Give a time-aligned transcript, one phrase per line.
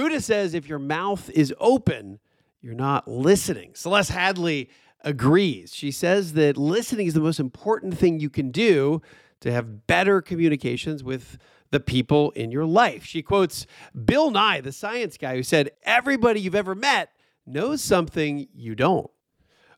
[0.00, 2.20] Buddha says if your mouth is open,
[2.62, 3.72] you're not listening.
[3.74, 4.68] Celeste Headlee
[5.02, 5.74] agrees.
[5.74, 9.02] She says that listening is the most important thing you can do
[9.40, 11.36] to have better communications with
[11.70, 13.04] the people in your life.
[13.04, 13.66] She quotes
[14.06, 17.10] Bill Nye, the science guy, who said, Everybody you've ever met
[17.44, 19.10] knows something you don't.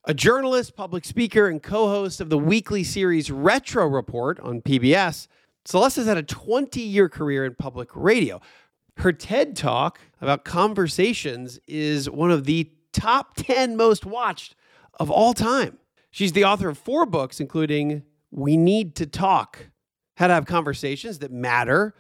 [0.05, 5.27] A journalist, public speaker, and co host of the weekly series Retro Report on PBS,
[5.65, 8.41] Celeste has had a 20 year career in public radio.
[8.99, 14.55] Her TED talk about conversations is one of the top 10 most watched
[15.01, 15.79] of all time.
[16.11, 19.71] She's the author of four books, including We Need to Talk
[20.17, 21.95] How to Have Conversations That Matter,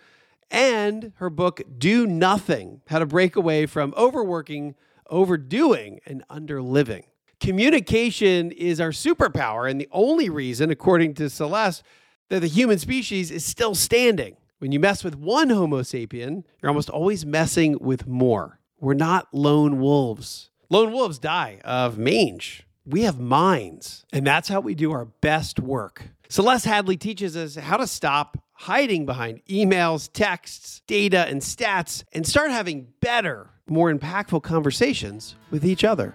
[0.50, 4.74] and her book, Do Nothing How to Break Away from Overworking,
[5.08, 7.04] Overdoing, and Underliving.
[7.40, 11.82] Communication is our superpower, and the only reason, according to Celeste,
[12.28, 14.36] that the human species is still standing.
[14.62, 18.60] When you mess with one Homo sapien, you're almost always messing with more.
[18.78, 20.50] We're not lone wolves.
[20.70, 22.64] Lone wolves die of mange.
[22.86, 26.10] We have minds, and that's how we do our best work.
[26.28, 32.24] Celeste Headlee teaches us how to stop hiding behind emails, texts, data, and stats and
[32.24, 36.14] start having better, more impactful conversations with each other.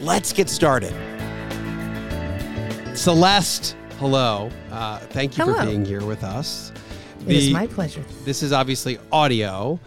[0.00, 0.92] Let's get started.
[2.96, 4.50] Celeste, hello.
[4.70, 6.72] Uh, thank you for being here with us.
[7.26, 8.04] It is The- my pleasure.
[8.24, 9.78] This is obviously audio,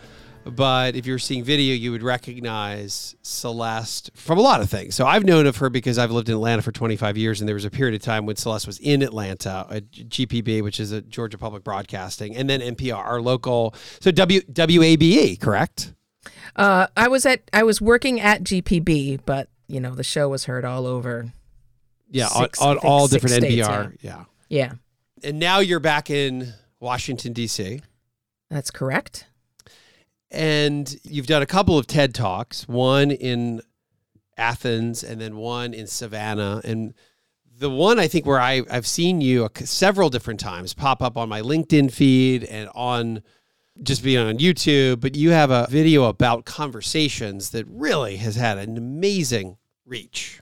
[0.44, 4.95] but if you're seeing video, you would recognize Celeste from a lot of things.
[4.95, 7.56] So I've known of her because I've lived in Atlanta for 25 years, and there
[7.56, 11.02] was a period of time when Celeste was in Atlanta at GPB, which is a
[11.02, 13.74] Georgia Public Broadcasting, and then NPR, our local.
[14.02, 15.94] So W WABE, correct?
[16.56, 20.46] Uh, I was at I was working at GPB, but you know the show was
[20.46, 21.32] heard all over.
[22.09, 23.96] Yeah, Six- on, on all different states, NPR.
[24.02, 24.26] yeah.
[24.50, 24.74] Yeah,
[25.24, 27.80] And now you're back in Washington D.C.
[28.50, 29.28] that's correct.
[30.30, 33.62] And you've done a couple of TED Talks, one in
[34.38, 36.60] Athens and then one in Savannah.
[36.66, 36.94] And
[37.58, 41.30] the one I think where I, I've seen you several different times pop up on
[41.30, 43.22] my LinkedIn feed and on
[43.84, 48.58] just being on YouTube, but you have a video about conversations that really has had
[48.58, 49.58] an amazing
[49.91, 50.41] reach.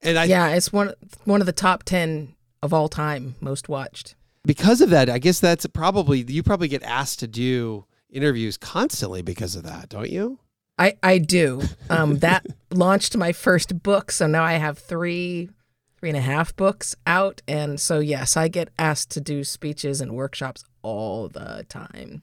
[0.00, 0.94] And I yeah, it's one
[1.24, 4.14] one of the top ten of all time most watched.
[4.46, 9.20] because of that, I guess that's probably you probably get asked to do interviews constantly
[9.20, 10.38] because of that, don't you?
[10.78, 11.62] I I do.
[11.90, 15.50] Um, that launched my first book, so now I have three
[15.98, 20.00] three and a half books out, and so yes, I get asked to do speeches
[20.00, 22.22] and workshops all the time.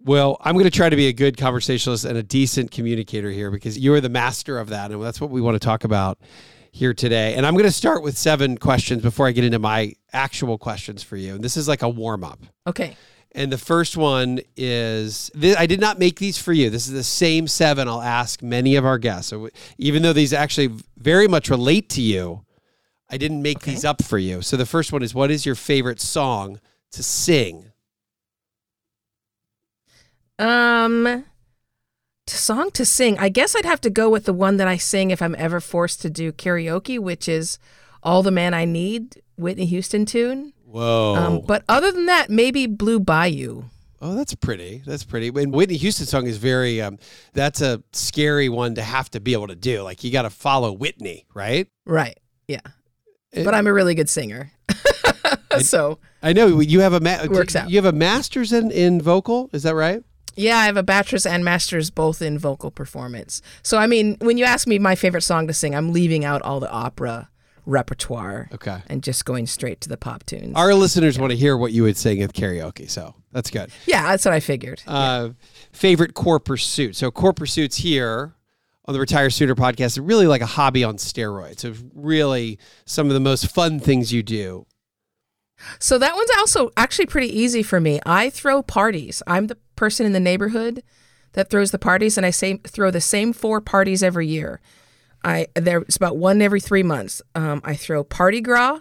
[0.00, 3.50] Well, I'm going to try to be a good conversationalist and a decent communicator here
[3.50, 4.90] because you're the master of that.
[4.92, 6.18] And that's what we want to talk about
[6.70, 7.34] here today.
[7.34, 11.02] And I'm going to start with seven questions before I get into my actual questions
[11.02, 11.34] for you.
[11.34, 12.38] And this is like a warm up.
[12.66, 12.96] Okay.
[13.32, 16.70] And the first one is th- I did not make these for you.
[16.70, 19.28] This is the same seven I'll ask many of our guests.
[19.30, 22.44] So even though these actually very much relate to you,
[23.10, 23.72] I didn't make Okay.
[23.72, 24.42] these up for you.
[24.42, 26.60] So the first one is what is your favorite song
[26.92, 27.67] to sing?
[30.38, 31.24] Um,
[32.26, 33.18] to song to sing.
[33.18, 35.60] I guess I'd have to go with the one that I sing if I'm ever
[35.60, 37.58] forced to do karaoke, which is
[38.02, 40.52] "All the Man I Need," Whitney Houston tune.
[40.64, 41.14] Whoa.
[41.16, 43.64] Um, but other than that, maybe "Blue Bayou."
[44.00, 44.82] Oh, that's pretty.
[44.86, 45.28] That's pretty.
[45.28, 46.80] And Whitney Houston's song is very.
[46.80, 46.98] Um,
[47.32, 49.82] that's a scary one to have to be able to do.
[49.82, 51.66] Like you got to follow Whitney, right?
[51.84, 52.18] Right.
[52.46, 52.60] Yeah.
[53.32, 54.52] It- but I'm a really good singer.
[55.60, 57.68] so I know you have a ma- Works out.
[57.70, 59.50] You have a master's in in vocal.
[59.52, 60.02] Is that right?
[60.38, 63.42] Yeah, I have a bachelor's and master's both in vocal performance.
[63.62, 66.40] So I mean, when you ask me my favorite song to sing, I'm leaving out
[66.42, 67.28] all the opera
[67.66, 68.78] repertoire Okay.
[68.88, 70.54] and just going straight to the pop tunes.
[70.56, 73.70] Our listeners want to hear what you would sing at karaoke, so that's good.
[73.86, 74.82] yeah, that's what I figured.
[74.86, 75.30] Uh,
[75.72, 76.96] favorite core pursuit.
[76.96, 78.34] So core pursuits here
[78.86, 81.62] on the Retire Sooner podcast are really like a hobby on steroids.
[81.64, 84.66] It's really some of the most fun things you do.
[85.78, 88.00] So that one's also actually pretty easy for me.
[88.06, 89.22] I throw parties.
[89.26, 90.82] I'm the person in the neighborhood
[91.32, 94.60] that throws the parties, and I say throw the same four parties every year.
[95.24, 97.22] I there's about one every three months.
[97.34, 98.80] Um, I throw Party Gras,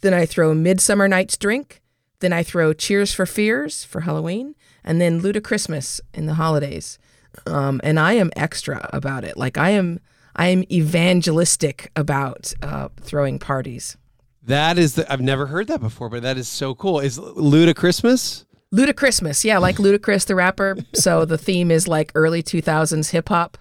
[0.00, 1.80] then I throw Midsummer Night's Drink,
[2.20, 4.54] then I throw Cheers for Fears for Halloween,
[4.84, 6.98] and then Luda Christmas in the holidays.
[7.46, 9.36] um, and I am extra about it.
[9.36, 10.00] Like I am,
[10.36, 13.96] I am evangelistic about uh, throwing parties.
[14.42, 17.00] That is the I've never heard that before, but that is so cool.
[17.00, 18.46] Is Luda Christmas?
[18.74, 20.76] Ludacrismas, yeah, like Ludacris the rapper.
[20.94, 23.56] So the theme is like early 2000s hip hop.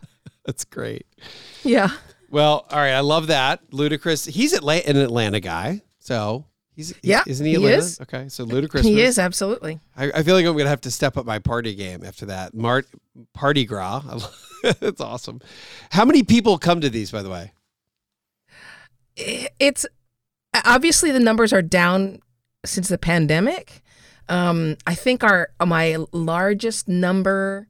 [0.46, 1.06] That's great.
[1.64, 1.90] Yeah.
[2.30, 3.70] Well, all right, I love that.
[3.72, 8.02] Ludacris, he's Atla- an Atlanta guy, so he's Yeah, isn't he he is.
[8.02, 8.84] Okay, so Ludacris.
[8.84, 9.80] He is absolutely.
[9.96, 12.54] I, I feel like I'm gonna have to step up my party game after that.
[12.54, 12.88] Mart
[13.34, 14.04] Party Gras.
[14.80, 15.40] That's awesome.
[15.92, 17.54] How many people come to these, by the way?
[19.16, 19.86] It's
[20.66, 22.20] obviously the numbers are down
[22.66, 23.82] since the pandemic.
[24.30, 27.68] Um, I think our my largest number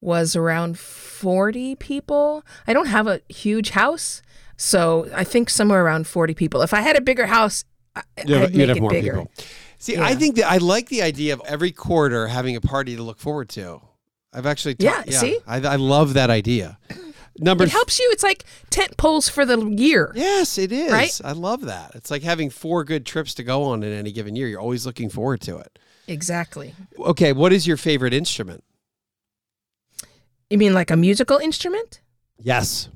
[0.00, 2.44] was around 40 people.
[2.66, 4.22] I don't have a huge house,
[4.56, 6.62] so I think somewhere around 40 people.
[6.62, 7.64] If I had a bigger house,
[7.96, 9.12] I- You'd have, I'd you'd make have it more bigger.
[9.12, 9.30] people.
[9.80, 13.02] See, I think that I like the idea of every quarter having a party to
[13.02, 13.80] look forward to.
[14.32, 15.38] I've actually, ta- Yeah, see?
[15.46, 16.78] I, I love that idea.
[17.40, 18.08] Number It helps you.
[18.12, 20.10] It's like tent poles for the year.
[20.16, 20.90] Yes, it is.
[20.90, 21.20] Right?
[21.24, 21.92] I love that.
[21.94, 24.48] It's like having four good trips to go on in any given year.
[24.48, 25.78] You're always looking forward to it.
[26.08, 26.74] Exactly.
[26.98, 28.64] Okay, what is your favorite instrument?
[30.50, 32.00] You mean like a musical instrument?
[32.38, 32.88] Yes.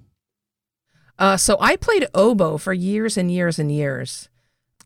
[1.19, 4.31] Uh, so I played oboe for years and years and years.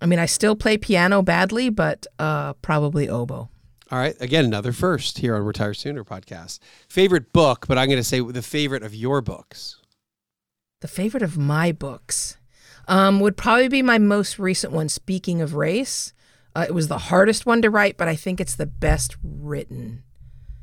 [0.00, 3.48] I mean, I still play piano badly, but uh, probably oboe.
[3.90, 4.16] All right.
[4.20, 6.58] Again, another first here on Retire Sooner podcast.
[6.88, 9.76] Favorite book, but I'm going to say the favorite of your books.
[10.80, 12.36] The favorite of my books
[12.88, 16.12] um, would probably be my most recent one, Speaking of Race.
[16.56, 20.02] Uh, it was the hardest one to write, but I think it's the best written.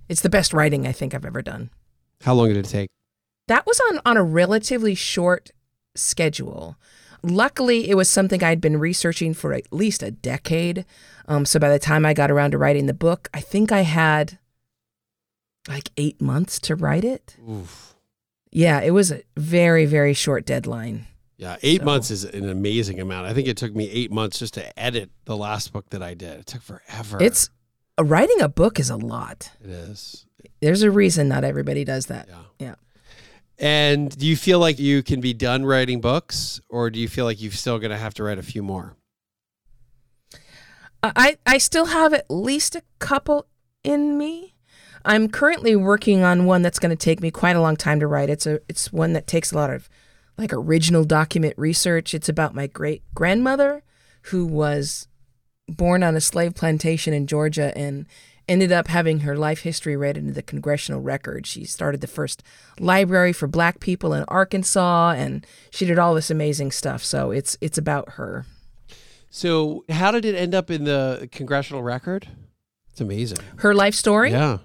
[0.09, 1.69] It's the best writing I think I've ever done.
[2.23, 2.89] How long did it take?
[3.47, 5.51] That was on, on a relatively short
[5.93, 6.77] schedule.
[7.21, 10.83] Luckily, it was something I'd been researching for at least a decade.
[11.27, 13.81] Um, so by the time I got around to writing the book, I think I
[13.81, 14.39] had
[15.67, 17.37] like eight months to write it.
[17.47, 17.93] Oof.
[18.51, 21.05] Yeah, it was a very, very short deadline.
[21.37, 23.27] Yeah, eight So- months is an amazing amount.
[23.27, 26.13] I think it took me eight months just to edit the last book that I
[26.13, 26.39] did.
[26.41, 27.21] It took forever.
[27.21, 27.49] It's
[27.99, 29.51] uh, writing a book is a lot.
[29.63, 30.25] it is.
[30.61, 32.27] There's a reason not everybody does that.
[32.29, 32.35] Yeah.
[32.59, 32.75] Yeah.
[33.59, 37.25] And do you feel like you can be done writing books, or do you feel
[37.25, 38.95] like you're still going to have to write a few more?
[41.03, 43.45] I, I still have at least a couple
[43.83, 44.55] in me.
[45.05, 48.07] I'm currently working on one that's going to take me quite a long time to
[48.07, 48.29] write.
[48.29, 49.89] It's a it's one that takes a lot of
[50.37, 52.13] like original document research.
[52.13, 53.83] It's about my great grandmother
[54.23, 55.07] who was
[55.67, 58.05] born on a slave plantation in Georgia and
[58.47, 61.47] ended up having her life history read into the congressional record.
[61.47, 62.43] She started the first
[62.79, 67.03] library for black people in Arkansas and she did all this amazing stuff.
[67.03, 68.45] So it's it's about her.
[69.29, 72.27] So, how did it end up in the congressional record?
[72.91, 73.39] It's amazing.
[73.57, 74.29] Her life story?
[74.29, 74.59] Yeah.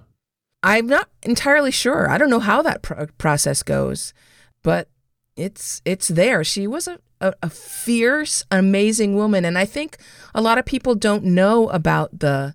[0.62, 2.11] I'm not entirely sure.
[2.11, 4.12] I don't know how that pro- process goes,
[4.62, 4.91] but
[5.38, 6.43] it's it's there.
[6.43, 9.96] She was a, a, a fierce, amazing woman, and I think
[10.35, 12.55] a lot of people don't know about the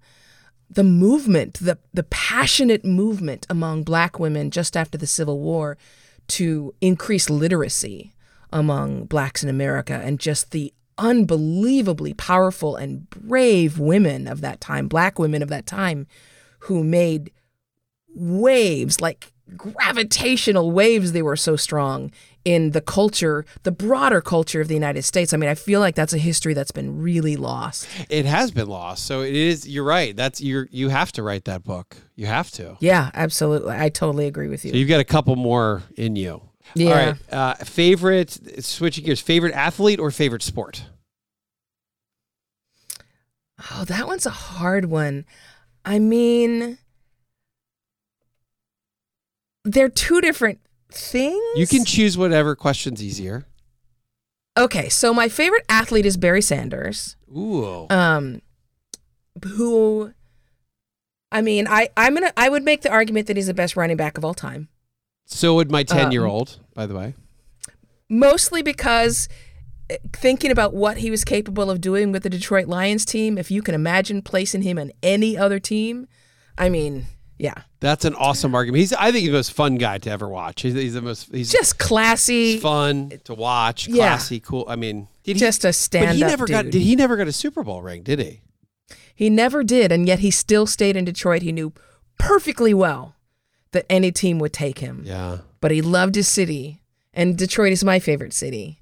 [0.70, 5.78] the movement, the the passionate movement among Black women just after the Civil War
[6.28, 8.14] to increase literacy
[8.52, 14.88] among Blacks in America, and just the unbelievably powerful and brave women of that time,
[14.88, 16.06] Black women of that time,
[16.60, 17.32] who made
[18.14, 21.12] waves, like gravitational waves.
[21.12, 22.12] They were so strong
[22.46, 25.34] in the culture, the broader culture of the United States.
[25.34, 27.88] I mean, I feel like that's a history that's been really lost.
[28.10, 29.06] It has been lost.
[29.06, 30.16] So it is you're right.
[30.16, 31.98] That's you you have to write that book.
[32.16, 32.78] You have to.
[32.80, 33.76] Yeah, absolutely.
[33.76, 34.72] I totally agree with you.
[34.72, 34.82] So you.
[34.82, 36.42] you've got a couple more in you.
[36.76, 36.90] Yeah.
[36.90, 37.34] All right.
[37.34, 40.86] Uh, favorite switching gears, favorite athlete or favorite sport?
[43.72, 45.26] Oh, that one's a hard one.
[45.86, 46.78] I mean,
[49.64, 50.60] they're two different
[50.94, 51.42] things.
[51.56, 53.46] You can choose whatever question's easier.
[54.58, 57.16] Okay, so my favorite athlete is Barry Sanders.
[57.36, 57.88] Ooh.
[57.90, 58.42] um
[59.56, 60.14] who
[61.32, 63.98] I mean, I I'm gonna I would make the argument that he's the best running
[63.98, 64.70] back of all time.
[65.26, 67.16] so would um, my 10 year old, by the way.
[68.08, 69.28] Mostly because
[69.90, 73.50] eh, thinking about what he was capable of doing with the Detroit Lions team, if
[73.50, 76.08] you can imagine placing him on any other team,
[76.56, 77.08] I mean,
[77.38, 78.80] yeah, That's an awesome argument.
[78.80, 80.62] He's I think he's the most fun guy to ever watch.
[80.62, 83.96] He's, he's the most he's just classy, fun to watch, Yeah.
[83.96, 84.66] classy, cool.
[84.68, 87.28] I mean, did he, just a stand but he never got did he never got
[87.28, 88.42] a Super Bowl ring, did he?
[89.16, 91.42] He never did, and yet he still stayed in Detroit.
[91.44, 91.74] He knew
[92.18, 93.16] perfectly well
[93.72, 95.04] that any team would take him.
[95.06, 95.40] Yeah.
[95.62, 96.82] but he loved his city,
[97.14, 98.80] and Detroit is my favorite city.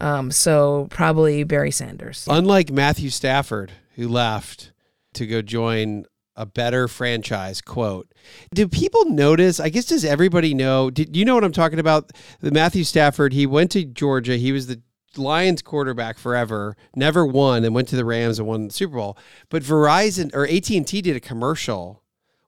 [0.00, 2.26] Um, so probably Barry Sanders.
[2.28, 4.72] Unlike Matthew Stafford, who left
[5.14, 8.12] to go join a better franchise quote.
[8.54, 9.60] Do people notice?
[9.60, 10.90] I guess does everybody know?
[10.90, 12.10] Did you know what I'm talking about?
[12.40, 14.36] The Matthew Stafford, he went to Georgia.
[14.36, 14.80] He was the
[15.16, 19.18] Lions quarterback forever, never won and went to the Rams and won the Super Bowl.
[19.50, 22.02] But Verizon or AT&T did a commercial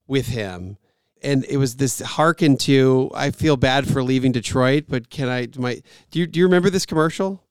[0.07, 0.79] with him
[1.25, 5.49] and it was this hearken to I feel bad for leaving Detroit, but can I
[5.57, 7.44] my do you do you remember this commercial?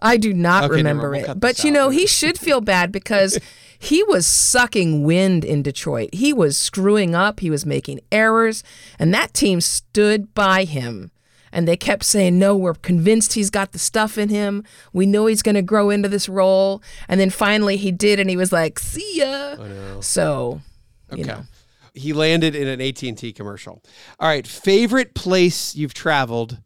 [0.00, 1.10] I do not Okay, remember.
[1.10, 1.40] We'll it.
[1.40, 3.38] But you know, he should feel bad because
[3.78, 6.10] he was sucking wind in Detroit.
[6.14, 8.62] He was screwing up, he was making errors,
[8.98, 11.10] and that team stood by him.
[11.50, 14.64] And they kept saying, No, we're convinced he's got the stuff in him.
[14.92, 16.82] We know he's going to grow into this role.
[17.08, 19.56] And then finally he did, and he was like, See ya.
[20.00, 20.60] So,
[21.10, 21.32] you Okay.
[21.32, 21.44] know.
[21.94, 23.82] He landed in an AT&T commercial.
[24.20, 26.58] All right, favorite place you've traveled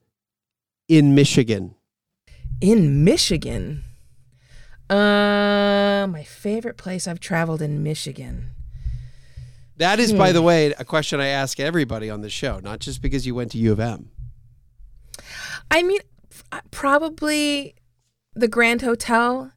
[0.88, 1.74] in Michigan.
[2.62, 3.82] In Michigan.
[4.88, 8.50] Uh, my favorite place I've traveled in Michigan.
[9.78, 13.02] That is, by the way, a question I ask everybody on the show, not just
[13.02, 14.10] because you went to U of M.
[15.70, 16.00] I mean,
[16.70, 17.74] probably
[18.34, 19.50] the Grand Hotel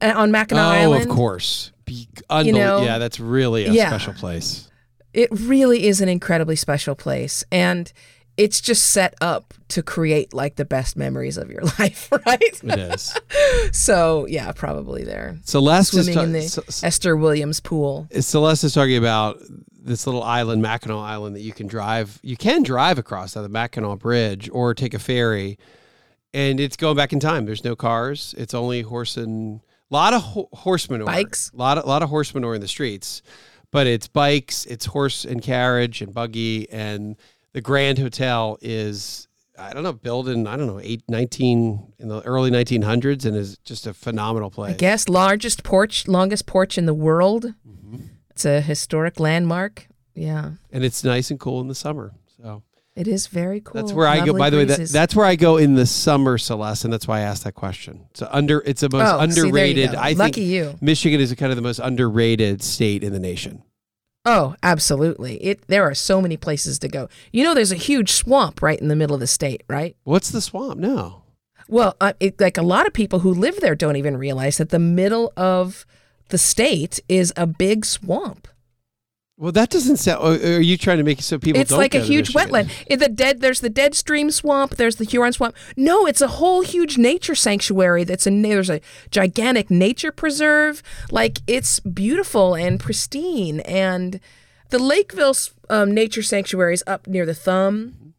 [0.00, 1.10] uh, on Mackinac oh, Island.
[1.10, 1.72] of course.
[1.86, 3.88] Be- unbel- You know, yeah, that's really a yeah.
[3.88, 4.68] special place.
[5.14, 7.92] It really is an incredibly special place, and
[8.36, 12.60] it's just set up to create like the best memories of your life, right?
[12.62, 13.14] It is.
[13.72, 15.38] so yeah, probably there.
[15.44, 18.08] Celeste is, Swimming ta- in the Ce- Esther Williams pool.
[18.20, 19.38] Celeste is talking about
[19.84, 22.18] this little island, Mackinac Island, that you can drive.
[22.22, 25.58] You can drive across on the Mackinac Bridge or take a ferry,
[26.32, 27.46] and it's going back in time.
[27.46, 28.34] There's no cars.
[28.38, 29.60] It's only horse and
[29.90, 31.50] a lot of ho- horse manure, Bikes.
[31.52, 33.22] a lot of lot of horse manure in the streets,
[33.70, 37.16] but it's bikes, it's horse and carriage and buggy, and
[37.52, 39.28] the Grand Hotel is.
[39.58, 43.36] I don't know, built in, I don't know, eight, 19, in the early 1900s and
[43.36, 44.72] is just a phenomenal place.
[44.74, 47.44] I guess largest porch, longest porch in the world.
[47.68, 47.96] Mm-hmm.
[48.30, 49.88] It's a historic landmark.
[50.14, 52.12] Yeah, And it's nice and cool in the summer.
[52.38, 52.62] So
[52.96, 53.80] it is very cool.
[53.80, 54.32] That's where I go.
[54.32, 57.06] Lovely By the way, that, that's where I go in the summer, Celeste, and that's
[57.06, 58.06] why I asked that question.
[58.14, 59.92] So under, it's the most Oh, underrated.
[59.92, 59.98] go.
[59.98, 60.78] I Lucky think you.
[60.80, 63.62] Michigan is kind of the most underrated state in the nation.
[64.24, 65.36] Oh, absolutely.
[65.42, 67.08] It there are so many places to go.
[67.32, 69.96] You know, there's a huge swamp right in the middle of the state, right?
[70.04, 70.78] What's the swamp?
[70.78, 71.22] No,
[71.68, 74.68] Well, uh, it, like a lot of people who live there don't even realize that
[74.70, 75.84] the middle of
[76.28, 78.46] the state is a big swamp.
[79.38, 80.42] Well, that doesn't sound.
[80.44, 81.60] Are you trying to make it so people?
[81.60, 82.70] it's like a huge wetland.
[82.86, 84.76] In the dead, there's the Dead Stream Swamp.
[84.76, 85.56] There's the Huron Swamp.
[85.76, 88.04] No, it's a whole huge nature sanctuary.
[88.04, 90.82] That's a there's a gigantic nature preserve.
[91.10, 93.60] Like it's beautiful and pristine.
[93.60, 94.20] And
[94.68, 95.34] the Lakeville
[95.70, 98.14] um, Nature Sanctuary is up near the thumb.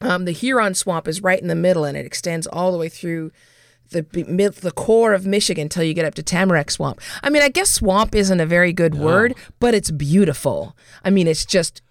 [0.00, 2.88] Um, the Huron Swamp is right in the middle, and it extends all the way
[2.88, 3.30] through
[3.90, 4.02] the
[4.60, 7.00] the core of Michigan until you get up to Tamarack Swamp.
[7.22, 10.76] I mean, I guess swamp isn't a very good word, but it's beautiful.
[11.04, 11.82] I mean, it's just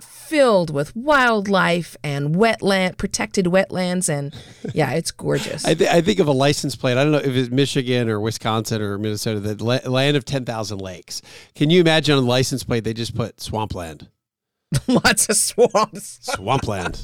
[0.00, 4.34] filled with wildlife and wetland, protected wetlands, and
[4.74, 5.64] yeah, it's gorgeous.
[5.64, 6.98] I, th- I think of a license plate.
[6.98, 10.78] I don't know if it's Michigan or Wisconsin or Minnesota, the la- land of 10,000
[10.78, 11.22] lakes.
[11.54, 14.08] Can you imagine on the license plate they just put swampland?
[14.86, 16.18] Lots of swamps.
[16.34, 17.02] Swampland.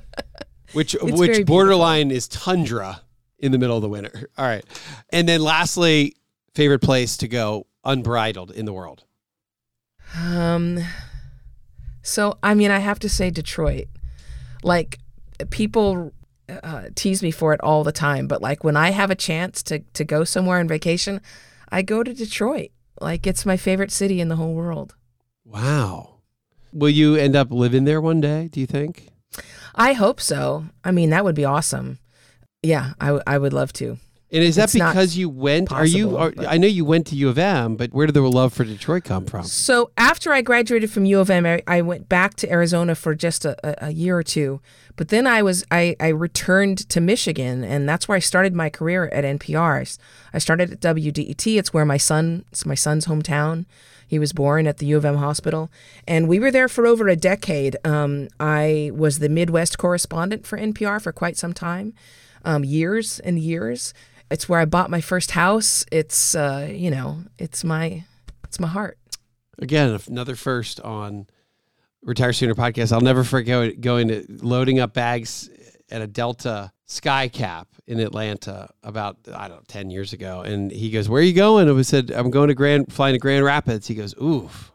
[0.72, 1.44] which which beautiful.
[1.44, 3.02] borderline is tundra
[3.40, 4.28] in the middle of the winter.
[4.38, 4.64] All right.
[5.10, 6.14] And then lastly,
[6.54, 9.04] favorite place to go unbridled in the world.
[10.18, 10.78] Um,
[12.02, 13.88] so I mean, I have to say Detroit.
[14.62, 14.98] Like
[15.50, 16.12] people
[16.48, 19.62] uh, tease me for it all the time, but like when I have a chance
[19.64, 21.20] to to go somewhere on vacation,
[21.70, 22.70] I go to Detroit.
[23.00, 24.96] Like it's my favorite city in the whole world.
[25.44, 26.16] Wow.
[26.72, 29.08] Will you end up living there one day, do you think?
[29.74, 30.66] I hope so.
[30.84, 31.98] I mean, that would be awesome.
[32.62, 33.98] Yeah, I, w- I would love to.
[34.32, 35.72] And is that It's because you went?
[35.72, 36.16] Are you?
[36.16, 38.62] Are, I know you went to U of M, but where did the love for
[38.64, 39.42] Detroit come from?
[39.42, 43.16] So after I graduated from U of M, I, I went back to Arizona for
[43.16, 44.60] just a, a, a year or two.
[44.94, 48.70] But then I was I, I returned to Michigan, and that's where I started my
[48.70, 49.98] career at NPR.
[50.32, 51.58] I started at WDET.
[51.58, 53.64] It's where my son it's my son's hometown.
[54.06, 55.70] He was born at the U of M hospital,
[56.06, 57.76] and we were there for over a decade.
[57.84, 61.94] Um, I was the Midwest correspondent for NPR for quite some time,
[62.44, 63.94] um, years and years.
[64.30, 65.84] It's where I bought my first house.
[65.90, 68.04] It's uh, you know, it's my
[68.44, 68.98] it's my heart.
[69.58, 71.26] Again, another first on
[72.02, 72.92] Retire Sooner podcast.
[72.92, 75.50] I'll never forget going to loading up bags
[75.90, 80.90] at a Delta Skycap in Atlanta about I don't know ten years ago, and he
[80.90, 83.44] goes, "Where are you going?" And we said, "I'm going to Grand, flying to Grand
[83.44, 84.69] Rapids." He goes, "Oof."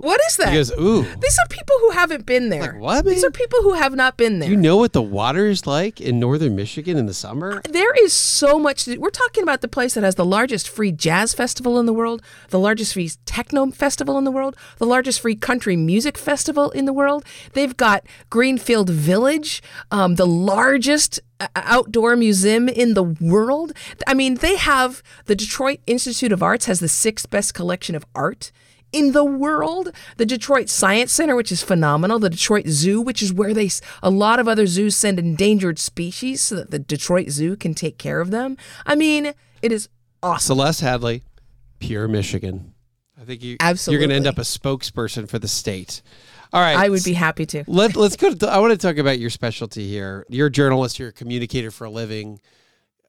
[0.00, 0.48] What is that?
[0.48, 1.02] He goes, ooh.
[1.02, 2.72] These are people who haven't been there.
[2.72, 4.50] Like, what, These are people who have not been there.
[4.50, 7.60] You know what the water is like in northern Michigan in the summer?
[7.68, 8.84] there is so much.
[8.84, 11.92] To, we're talking about the place that has the largest free jazz festival in the
[11.92, 16.70] world, the largest free techno festival in the world, the largest free country music festival
[16.70, 17.24] in the world.
[17.52, 23.72] They've got Greenfield Village, um, the largest uh, outdoor museum in the world.
[24.06, 28.04] I mean, they have the Detroit Institute of Arts has the sixth best collection of
[28.14, 28.52] art
[28.92, 29.92] in the world.
[30.16, 32.18] The Detroit Science Center, which is phenomenal.
[32.18, 33.70] The Detroit Zoo, which is where they
[34.02, 37.98] a lot of other zoos send endangered species so that the Detroit Zoo can take
[37.98, 38.56] care of them.
[38.84, 39.88] I mean, it is
[40.22, 40.56] awesome.
[40.56, 41.22] Celeste Headlee,
[41.78, 42.74] pure Michigan.
[43.20, 43.94] I think you, Absolutely.
[43.94, 46.02] you're going to end up a spokesperson for the state.
[46.52, 46.76] All right.
[46.76, 47.64] I would be happy to.
[47.66, 50.24] Let, let's go to, I want to talk about your specialty here.
[50.28, 52.40] You're a journalist, you're a communicator for a living.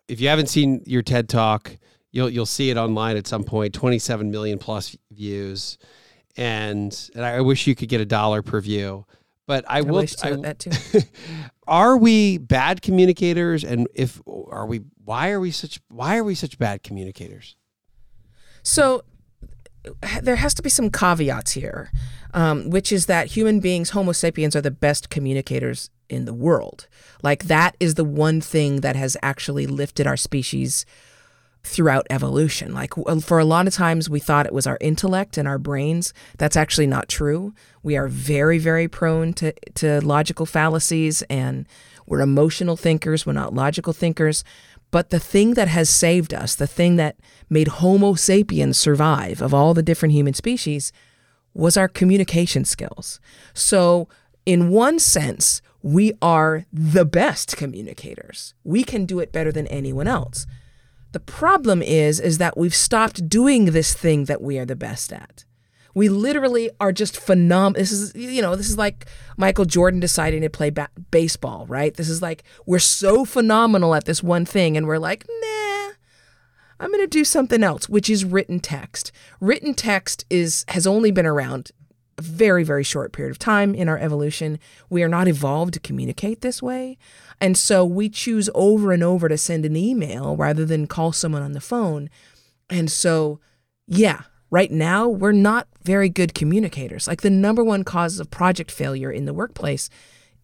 [0.08, 1.78] If you haven't seen your TED Talk,
[2.12, 3.74] you'll you'll see it online at some point.
[3.74, 5.78] 27 million plus views,
[6.36, 9.06] and and I wish you could get a dollar per view.
[9.46, 10.06] But I, I will.
[10.24, 10.72] I- that too.
[11.68, 13.64] are we bad communicators?
[13.64, 17.56] And if are we, why are we such why are we such bad communicators?
[18.64, 19.04] So
[20.22, 21.92] there has to be some caveats here,
[22.34, 26.88] um, which is that human beings, Homo sapiens, are the best communicators in the world.
[27.24, 30.86] Like that is the one thing that has actually lifted our species
[31.64, 32.74] throughout evolution.
[32.74, 35.58] Like uh, for a lot of times we thought it was our intellect and our
[35.58, 36.14] brains.
[36.38, 37.54] That's actually not true.
[37.84, 41.68] We are very, very prone to, to logical fallacies and
[42.06, 43.26] we're emotional thinkers.
[43.26, 44.44] We're not logical thinkers.
[44.92, 47.18] But the thing that has saved us, the thing that
[47.50, 50.94] made Homo sapiens survive of all the different human species,
[51.54, 53.20] was our communication skills.
[53.54, 54.08] So,
[54.46, 58.54] in one sense, we are the best communicators.
[58.64, 60.48] We can do it better than anyone else.
[61.18, 65.12] The problem is is that we've stopped doing this thing that we are the best
[65.12, 65.46] at.
[65.96, 67.82] We literally are just phenomenal.
[67.82, 71.92] This is you know, this is like Michael Jordan deciding to play ba- baseball, right?
[71.92, 75.94] This is like we're so phenomenal at this one thing and we're like, "Nah,
[76.80, 79.12] I'm going to do something else, which is written text.
[79.42, 81.72] Written text is has only been around
[82.18, 84.60] a very very short period of time in our evolution.
[84.90, 86.98] We are not evolved to communicate this way.
[87.40, 91.44] And so we choose over and over to send an email rather than call someone
[91.44, 92.10] on the phone.
[92.70, 93.40] And so
[93.88, 97.08] yeah, right now we're not very good communicators.
[97.08, 99.90] Like the number one cause of project failure in the workplace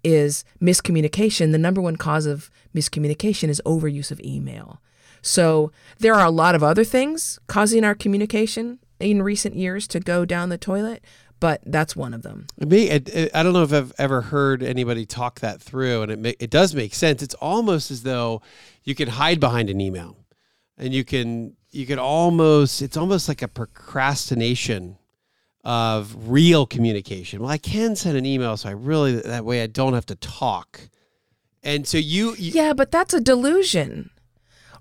[0.04, 1.52] is miscommunication.
[1.52, 4.82] The number one cause of miscommunication is overuse of email.
[5.22, 10.00] So there are a lot of other things causing our communication in recent years to
[10.00, 11.04] go down the toilet,
[11.44, 12.48] but that's one of them.
[12.58, 16.04] It may, it, it- I don't know if I've ever heard anybody talk that through,
[16.04, 17.22] and it ma- it does make sense.
[17.22, 18.42] It's almost as though
[18.86, 20.16] you can hide behind an email,
[20.78, 24.98] and you can you can almost it's almost like a procrastination
[25.66, 27.42] of real communication.
[27.42, 30.16] Well, I can send an email, so I really that way I don't have to
[30.16, 30.80] talk.
[31.62, 34.12] And so you, you Yeah, but that's a delusion.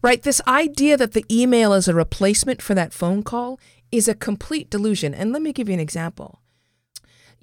[0.01, 0.23] Right?
[0.23, 3.59] This idea that the email is a replacement for that phone call
[3.91, 5.13] is a complete delusion.
[5.13, 6.39] And let me give you an example.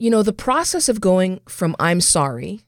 [0.02, 2.62] You know, the process of going from I'm sorry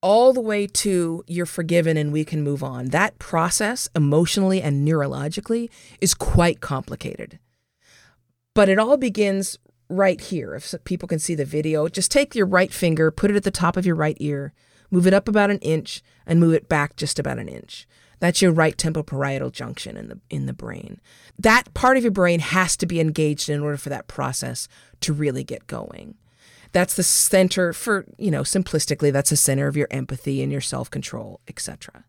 [0.00, 4.86] all the way to you're forgiven and we can move on, that process emotionally and
[4.86, 7.38] neurologically is quite complicated.
[8.54, 9.56] But it all begins
[9.88, 10.56] right here.
[10.56, 13.52] If people can see the video, just take your right finger, put it at the
[13.52, 14.52] top of your right ear,
[14.90, 17.86] move it up about an inch, and move it back just about an inch.
[18.18, 21.00] That's your right tempoparietal junction in the in the brain.
[21.38, 24.66] That part of your brain has to be engaged in order for that process
[25.02, 26.16] to really get going.
[26.72, 30.60] That's the center for, you know, simplistically, that's the center of your empathy and your
[30.60, 32.04] self-control, etc.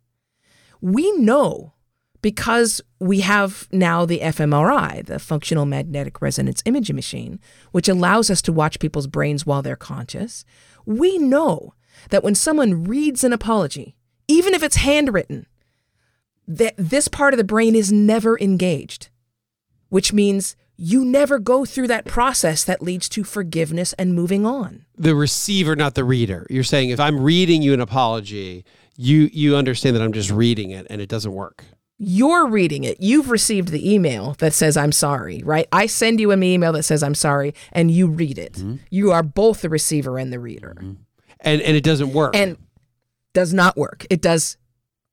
[0.82, 1.74] We know
[2.22, 7.40] because we have now the fMRI, the functional magnetic resonance imaging machine,
[7.72, 10.46] which allows us to watch people's brains while they're conscious.
[10.86, 11.74] We know
[12.10, 13.98] that when someone reads an apology,
[14.28, 15.46] even if it's handwritten,
[16.48, 19.10] that this part of the brain is never engaged,
[19.90, 24.86] which means you never go through that process that leads to forgiveness and moving on.
[24.98, 26.48] the receiver, not the reader.
[26.50, 30.72] You're saying if I'm reading you an apology, you you understand that I'm just reading
[30.72, 31.66] it and it doesn't work.
[32.00, 33.00] You're reading it.
[33.00, 35.68] You've received the email that says, I'm sorry, right?
[35.72, 38.54] I send you an email that says, I'm sorry, and you read it.
[38.54, 38.76] Mm-hmm.
[38.90, 40.76] You are both the receiver and the reader.
[40.78, 41.02] Mm-hmm.
[41.42, 42.36] And and it doesn't work.
[42.36, 42.58] And
[43.34, 44.06] does not work.
[44.10, 44.58] It does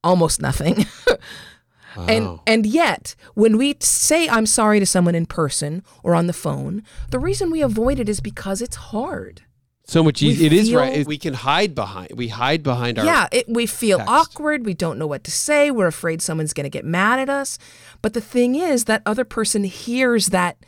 [0.02, 0.86] almost nothing.
[1.96, 2.42] And Wow.
[2.46, 6.82] and yet, when we say I'm sorry to someone in person or on the phone,
[7.10, 9.42] the reason we avoid it is because it's hard.
[9.84, 10.46] so much we easier.
[10.46, 11.04] It is feel- right.
[11.06, 12.12] We can hide behind.
[12.14, 13.04] We hide behind our.
[13.04, 14.12] yeah, it, we feel text.
[14.12, 14.64] awkward.
[14.64, 15.72] We don't know what to say.
[15.72, 17.58] We're afraid someone's going to get mad at us.
[18.00, 20.58] But the thing is that other person hears that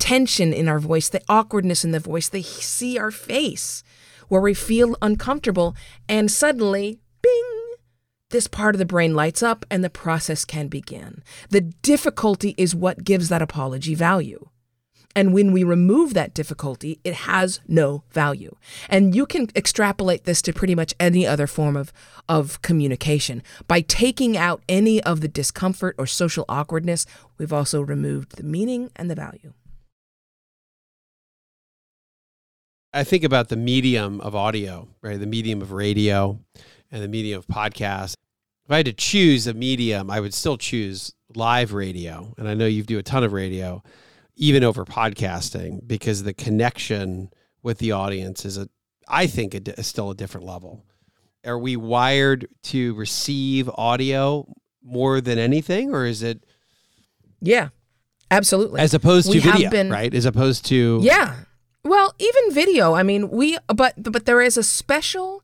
[0.00, 2.28] tension in our voice, the awkwardness in the voice.
[2.28, 3.84] They see our face
[4.28, 5.76] where we feel uncomfortable,
[6.08, 7.53] and suddenly, bing,
[8.34, 11.22] this part of the brain lights up and the process can begin.
[11.50, 14.48] The difficulty is what gives that apology value.
[15.14, 18.56] And when we remove that difficulty, it has no value.
[18.88, 21.92] And you can extrapolate this to pretty much any other form of,
[22.28, 23.40] of communication.
[23.68, 27.06] By taking out any of the discomfort or social awkwardness,
[27.38, 29.52] we've also removed the meaning and the value.
[32.92, 35.20] I think about the medium of audio, right?
[35.20, 36.40] The medium of radio
[36.90, 38.14] and the medium of podcast.
[38.64, 42.34] If I had to choose a medium, I would still choose live radio.
[42.38, 43.82] And I know you do a ton of radio
[44.36, 47.30] even over podcasting because the connection
[47.62, 48.68] with the audience is a
[49.06, 50.84] I think a, still a different level.
[51.44, 54.46] Are we wired to receive audio
[54.82, 56.42] more than anything or is it
[57.40, 57.68] Yeah.
[58.30, 58.80] Absolutely.
[58.80, 60.12] As opposed to we video, been, right?
[60.12, 61.34] As opposed to Yeah.
[61.84, 65.42] Well, even video, I mean, we but but there is a special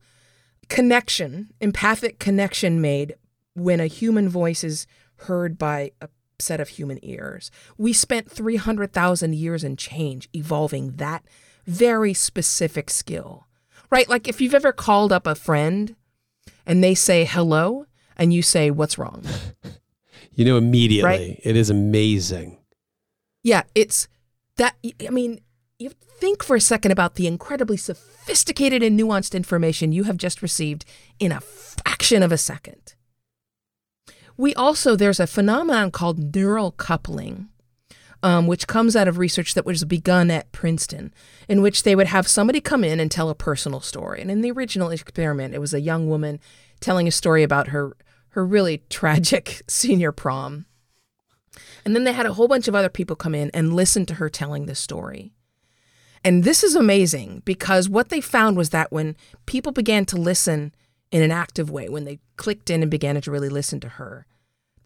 [0.70, 3.16] connection, empathic connection made
[3.54, 7.50] when a human voice is heard by a set of human ears.
[7.76, 11.24] We spent 300,000 years and change evolving that
[11.66, 13.46] very specific skill.
[13.90, 14.08] Right?
[14.08, 15.96] Like if you've ever called up a friend
[16.64, 19.24] and they say hello and you say, What's wrong?
[20.34, 21.04] you know, immediately.
[21.10, 21.40] Right?
[21.42, 22.58] It is amazing.
[23.42, 24.06] Yeah, it's
[24.56, 24.76] that.
[25.06, 25.40] I mean,
[25.78, 30.42] you think for a second about the incredibly sophisticated and nuanced information you have just
[30.42, 30.84] received
[31.18, 32.94] in a fraction of a second.
[34.36, 37.48] We also, there's a phenomenon called neural coupling,
[38.22, 41.14] um, which comes out of research that was begun at Princeton,
[41.48, 44.20] in which they would have somebody come in and tell a personal story.
[44.20, 46.38] And in the original experiment, it was a young woman
[46.80, 47.96] telling a story about her,
[48.30, 50.66] her really tragic senior prom.
[51.84, 54.14] And then they had a whole bunch of other people come in and listen to
[54.14, 55.32] her telling this story.
[56.24, 60.74] And this is amazing because what they found was that when people began to listen
[61.10, 64.26] in an active way, when they clicked in and began to really listen to her,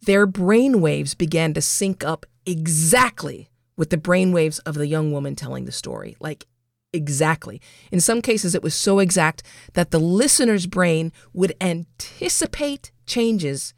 [0.02, 5.10] their brain waves began to sync up exactly with the brain waves of the young
[5.10, 6.16] woman telling the story.
[6.20, 6.46] Like,
[6.92, 7.60] exactly.
[7.90, 9.42] In some cases, it was so exact
[9.72, 13.74] that the listener's brain would anticipate changes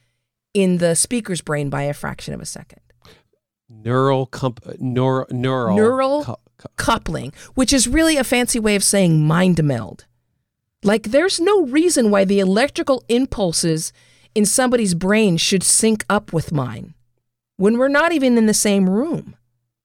[0.53, 2.81] in the speaker's brain by a fraction of a second.
[3.69, 6.41] Neural, comp- neural, neural, neural
[6.77, 10.07] coupling, which is really a fancy way of saying mind meld.
[10.83, 13.93] Like, there's no reason why the electrical impulses
[14.35, 16.95] in somebody's brain should sync up with mine
[17.57, 19.37] when we're not even in the same room.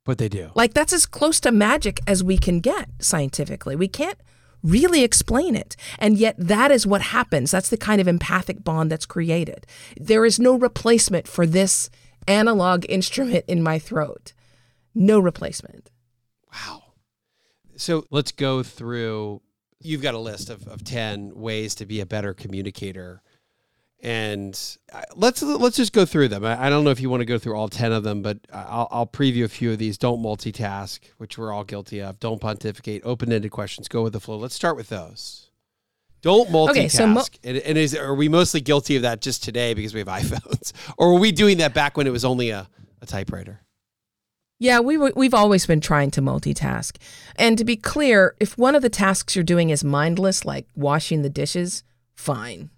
[0.03, 0.51] But they do.
[0.55, 3.75] Like that's as close to magic as we can get scientifically.
[3.75, 4.17] We can't
[4.63, 5.75] really explain it.
[5.99, 7.51] And yet that is what happens.
[7.51, 9.65] That's the kind of empathic bond that's created.
[9.99, 11.89] There is no replacement for this
[12.27, 14.33] analog instrument in my throat.
[14.93, 15.90] No replacement.
[16.51, 16.83] Wow.
[17.75, 19.41] So let's go through.
[19.79, 23.21] You've got a list of, of 10 ways to be a better communicator
[24.03, 26.43] and uh, let's let's just go through them.
[26.43, 28.87] I, don't know if you want to go through all ten of them, but I'll,
[28.89, 29.97] I'll preview a few of these.
[29.97, 32.19] Don't multitask, which we're all guilty of.
[32.19, 33.03] Don't pontificate.
[33.05, 33.87] Open-ended questions.
[33.87, 34.37] Go with the flow.
[34.37, 35.51] Let's start with those.
[36.21, 36.69] Don't multitask.
[36.69, 39.93] Okay, so mo- and, and is are we mostly guilty of that just today because
[39.93, 42.67] we have iPhones, or were we doing that back when it was only a,
[43.01, 43.60] a typewriter?
[44.61, 46.97] Yeah, we we've always been trying to multitask.
[47.35, 51.23] And to be clear, if one of the tasks you're doing is mindless, like washing
[51.23, 51.83] the dishes,
[52.15, 52.69] fine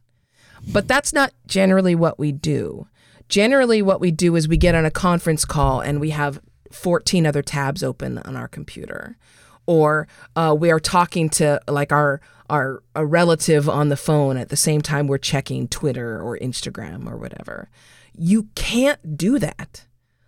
[0.72, 2.88] but that's not generally what we do.
[3.30, 6.40] Generally, what we do is we get on a conference call and we have
[6.72, 9.18] 14 other tabs open on our computer.
[9.66, 14.50] Or uh, we are talking to like our our a relative on the phone at
[14.50, 17.70] the same time we're checking Twitter or Instagram or whatever.
[18.16, 19.86] You can't do that.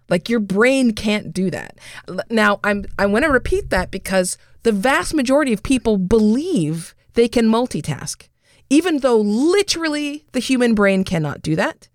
[0.09, 1.77] Like your brain can't do that.
[2.29, 7.27] Now, I'm I want to repeat that because the vast majority of people believe they
[7.27, 8.27] can multitask
[8.69, 11.89] even though literally the human brain cannot do that.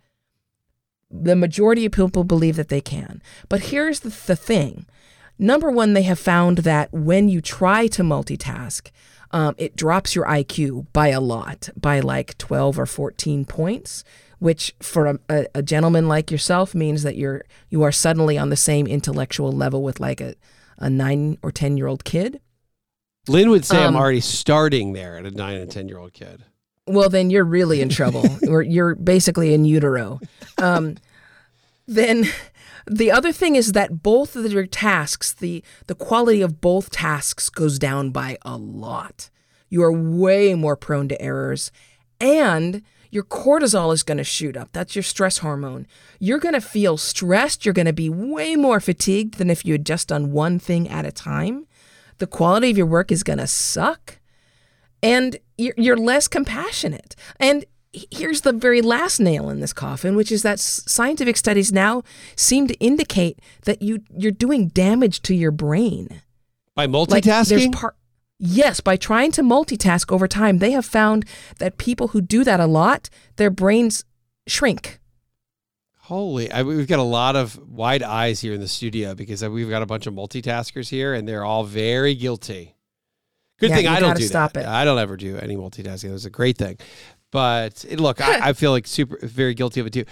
[1.10, 3.20] The majority of people believe that they can.
[3.48, 4.86] But here's the, the thing
[5.38, 8.90] number one, they have found that when you try to multitask,
[9.32, 14.04] um, it drops your IQ by a lot, by like 12 or 14 points,
[14.40, 18.50] which for a, a, a, gentleman like yourself means that you're you are suddenly on
[18.50, 20.34] the same intellectual level with like a,
[20.78, 22.40] a nine or 10 year old kid.
[23.28, 26.12] Lynn would say um, I'm already starting there at a nine and 10 year old
[26.12, 26.44] kid
[26.90, 28.24] well, then you're really in trouble.
[28.48, 30.20] or you're basically in utero.
[30.58, 30.96] Um,
[31.86, 32.26] then
[32.86, 37.48] the other thing is that both of your tasks, the the quality of both tasks
[37.48, 39.30] goes down by a lot.
[39.68, 41.70] You are way more prone to errors,
[42.20, 44.70] and your cortisol is going to shoot up.
[44.72, 45.86] That's your stress hormone.
[46.18, 47.64] You're going to feel stressed.
[47.64, 50.88] You're going to be way more fatigued than if you had just done one thing
[50.88, 51.66] at a time.
[52.18, 54.18] The quality of your work is going to suck.
[55.02, 57.16] And you're, you're less compassionate.
[57.38, 62.02] And here's the very last nail in this coffin, which is that scientific studies now
[62.36, 66.22] seem to indicate that you you're doing damage to your brain
[66.76, 67.66] by multitasking.
[67.66, 67.96] Like par-
[68.40, 71.24] yes, by trying to multitask over time, they have found
[71.58, 74.04] that people who do that a lot, their brains
[74.46, 74.98] shrink.
[75.98, 79.70] Holy, I, we've got a lot of wide eyes here in the studio because we've
[79.70, 82.74] got a bunch of multitaskers here, and they're all very guilty.
[83.60, 84.64] Good yeah, thing I don't do stop that.
[84.64, 84.66] It.
[84.66, 86.12] I don't ever do any multitasking.
[86.14, 86.78] It's a great thing.
[87.30, 90.04] But eh, look, I, I, feel like super very guilty of it too.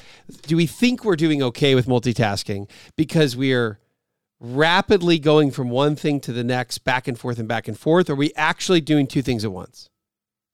[0.43, 3.81] Do we think we're doing okay with multitasking because we are
[4.41, 8.09] rapidly going from one thing to the next, back and forth and back and forth?
[8.09, 9.89] Or are we actually doing two things at once?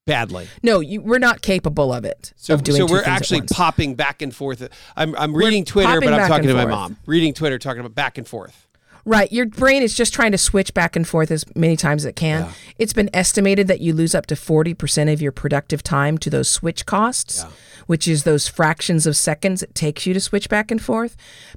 [0.07, 0.49] Badly.
[0.63, 2.35] No, you, we're not capable of it.
[2.37, 4.69] So, of so we're actually popping back and forth.
[4.97, 6.73] I'm, I'm We're reading Twitter, but I'm talking to my forth.
[6.73, 6.97] mom.
[7.07, 8.64] Reading Twitter, talking about back and forth.
[9.07, 9.31] Right.
[9.31, 12.17] Your brain is just trying to switch back and forth as many times as it
[12.17, 12.43] can.
[12.45, 12.53] Yeah.
[12.79, 16.49] It's been estimated that you lose up to 40% of your productive time to those
[16.49, 17.51] switch costs, Yeah.
[17.87, 21.17] which is those fractions of seconds it takes you to switch back and forth.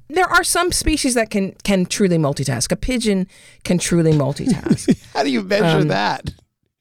[0.10, 2.71] There are some species that can can truly multitask.
[2.71, 3.27] A pigeon
[3.63, 4.97] can truly multitask.
[5.13, 6.31] How do you measure Um, that?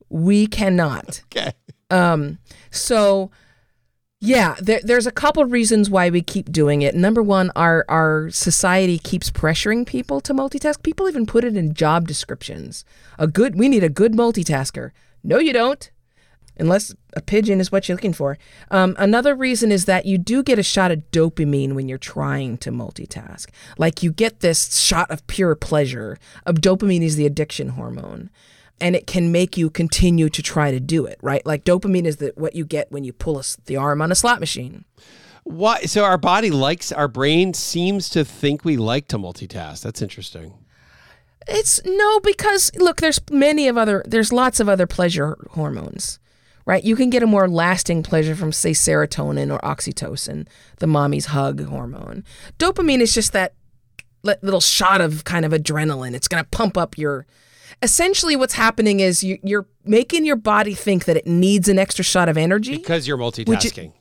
[0.09, 1.22] we cannot.
[1.33, 1.52] Okay.
[1.90, 2.38] Um,
[2.72, 3.31] so
[4.20, 6.94] yeah, there, there's a couple reasons why we keep doing it.
[6.94, 10.83] Number one, our our society keeps pressuring people to multitask.
[10.83, 12.85] People even put it in job descriptions.
[13.18, 14.92] A good, we need a good multitasker.
[15.22, 15.90] No, you don't,
[16.57, 18.38] unless a pigeon is what you're looking for.
[18.70, 22.57] Um, another reason is that you do get a shot of dopamine when you're trying
[22.59, 23.48] to multitask.
[23.76, 26.18] Like you get this shot of pure pleasure.
[26.46, 28.31] Of dopamine is the addiction hormone
[28.81, 31.45] and it can make you continue to try to do it, right?
[31.47, 34.15] Like dopamine is the, what you get when you pull a the arm on a
[34.15, 34.85] slot machine.
[35.45, 35.83] Why?
[35.83, 39.81] So our body likes, our brain seems to think we like to multitask.
[39.83, 40.53] That's interesting.
[41.49, 46.19] It's no, because look, there's many of other, there's lots of other pleasure hormones,
[46.65, 46.83] right?
[46.83, 51.65] You can get a more lasting pleasure from, say, serotonin or oxytocin, the mommy's hug
[51.65, 52.25] hormone.
[52.59, 53.55] Dopamine is just that
[54.25, 56.15] little shot of kind of adrenaline.
[56.15, 57.25] It's going to pump up your.
[57.83, 62.05] Essentially, what's happening is you, you're making your body think that it needs an extra
[62.05, 62.77] shot of energy.
[62.77, 63.93] Because you're multitasking.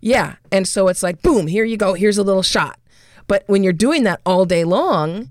[0.00, 0.36] Yeah.
[0.50, 1.94] And so it's like, boom, here you go.
[1.94, 2.78] Here's a little shot.
[3.28, 5.30] But when you're doing that all day long,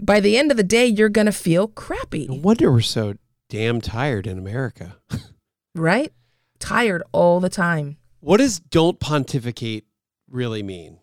[0.00, 2.26] by the end of the day, you're to feel crappy.
[2.28, 3.14] no wonder we're so
[3.48, 4.96] damn tired in America.
[5.74, 6.12] right?
[6.58, 7.98] Tired all the time.
[8.20, 9.84] What does don't pontificate
[10.30, 10.98] really mean?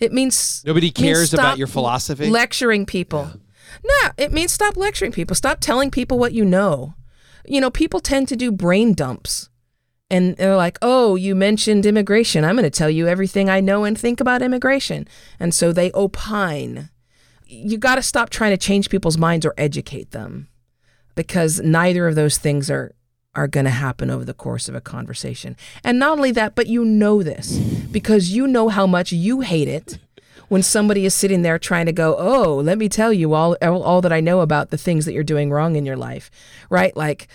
[0.00, 2.30] It means Nobody means cares about your philosophy?
[2.30, 3.30] lecturing people.
[3.84, 5.34] No, it means stop lecturing people.
[5.34, 6.94] Stop telling people what you know.
[7.44, 9.48] You know, people tend to do brain dumps.
[10.10, 12.44] And they're like, oh, you mentioned immigration.
[12.44, 15.06] I'm going to tell you everything I know and think about immigration.
[15.38, 16.88] And so they opine.
[17.44, 20.48] You got to stop trying to change people's minds or educate them
[21.14, 22.94] because neither of those things are
[23.34, 25.56] are going to happen over the course of a conversation.
[25.84, 27.56] And not only that, but you know this
[27.92, 29.98] because you know how much you hate it
[30.48, 34.00] when somebody is sitting there trying to go, "Oh, let me tell you all all,
[34.00, 36.30] that I know about the things that you're doing wrong in your life."
[36.70, 36.96] Right?
[36.96, 37.28] Like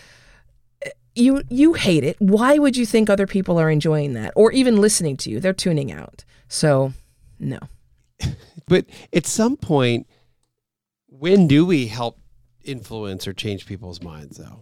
[1.15, 2.17] you you hate it.
[2.19, 5.39] Why would you think other people are enjoying that or even listening to you?
[5.39, 6.25] They're tuning out.
[6.47, 6.93] So,
[7.39, 7.59] no.
[8.65, 10.07] But at some point,
[11.07, 12.17] when do we help
[12.63, 14.61] influence or change people's minds, though?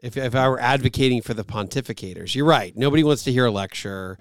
[0.00, 2.74] If, if I were advocating for the pontificators, you're right.
[2.76, 4.18] Nobody wants to hear a lecture.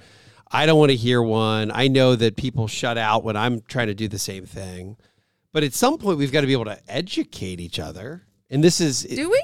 [0.52, 1.72] I don't want to hear one.
[1.72, 4.98] I know that people shut out when I'm trying to do the same thing.
[5.52, 8.24] But at some point, we've got to be able to educate each other.
[8.50, 9.44] And this is Do we?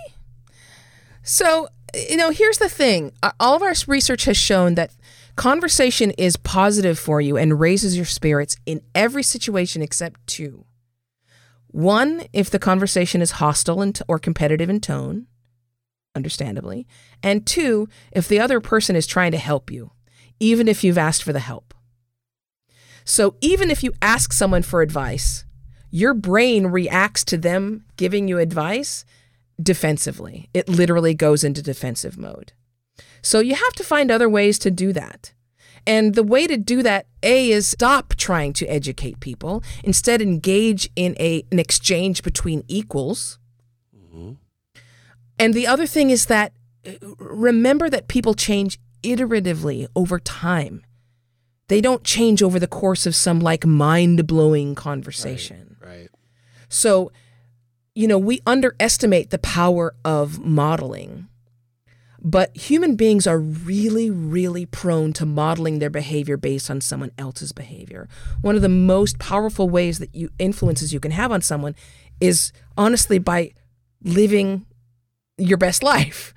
[1.24, 3.12] So, you know, here's the thing.
[3.24, 4.92] Uh, All of our research has shown that
[5.36, 10.66] conversation is positive for you and raises your spirits in every situation except two.
[11.68, 15.28] One, if the conversation is hostile and or competitive in tone,
[16.16, 16.88] understandably.
[17.22, 19.92] And two, if the other person is trying to help you,
[20.40, 21.74] even if you've asked for the help.
[23.04, 25.46] So even if you ask someone for advice,
[25.92, 29.06] your brain reacts to them giving you advice
[29.62, 30.50] defensively.
[30.54, 32.54] It literally goes into defensive mode.
[33.22, 35.34] So you have to find other ways to do that.
[35.88, 39.64] And the way to do that, A, is stop trying to educate people.
[39.84, 43.38] Instead, engage in a, an exchange between equals.
[45.38, 46.54] And the other thing is that
[46.88, 50.84] uh, remember that people change iteratively over time.
[51.68, 55.78] They don't change over the course of some like mind blowing conversation.
[55.84, 56.10] right.
[56.70, 57.12] So,
[57.94, 61.28] you know, we underestimate the power of modeling.
[62.22, 67.52] But human beings are really, really prone to modeling their behavior based on someone else's
[67.52, 68.10] behavior.
[68.42, 71.76] One of the most powerful ways that you influences you can have on someone
[72.20, 73.54] is honestly by
[74.04, 74.66] living
[75.38, 76.34] your best life.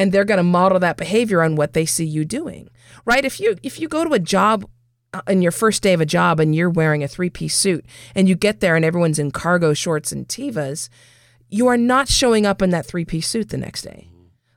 [0.00, 2.70] And they're going to model that behavior on what they see you doing.
[3.04, 3.24] Right?
[3.24, 4.64] If you if you go to a job
[5.28, 7.84] in uh, your first day of a job and you're wearing a three-piece suit
[8.14, 10.88] and you get there and everyone's in cargo shorts and Tevas
[11.50, 14.08] you are not showing up in that three-piece suit the next day.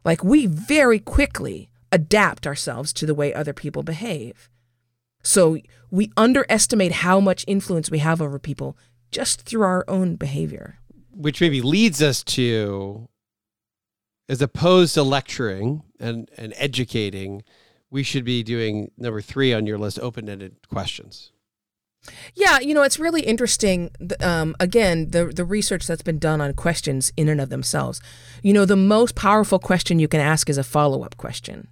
[0.05, 4.49] Like we very quickly adapt ourselves to the way other people behave.
[5.23, 5.57] So
[5.89, 8.77] we underestimate how much influence we have over people
[9.11, 10.79] just through our own behavior.
[11.11, 13.07] Which maybe leads us to,
[14.29, 17.43] as opposed to lecturing and, and educating,
[17.89, 21.31] we should be doing number three on your list open ended questions.
[22.35, 23.91] Yeah, you know, it's really interesting.
[24.19, 28.01] Um, again, the the research that's been done on questions in and of themselves.
[28.41, 31.69] You know, the most powerful question you can ask is a follow up question.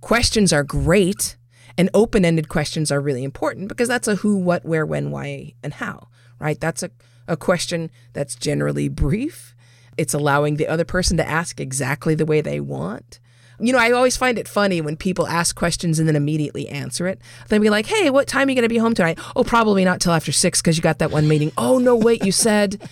[0.00, 1.36] Questions are great,
[1.78, 5.52] and open ended questions are really important because that's a who, what, where, when, why,
[5.62, 6.08] and how.
[6.40, 6.58] Right?
[6.58, 6.90] That's a
[7.26, 9.53] a question that's generally brief.
[9.96, 13.20] It's allowing the other person to ask exactly the way they want.
[13.60, 17.06] You know, I always find it funny when people ask questions and then immediately answer
[17.06, 17.20] it.
[17.48, 19.18] They'll be like, hey, what time are you going to be home tonight?
[19.36, 21.52] Oh, probably not till after six because you got that one meeting.
[21.56, 22.82] Oh, no, wait, you said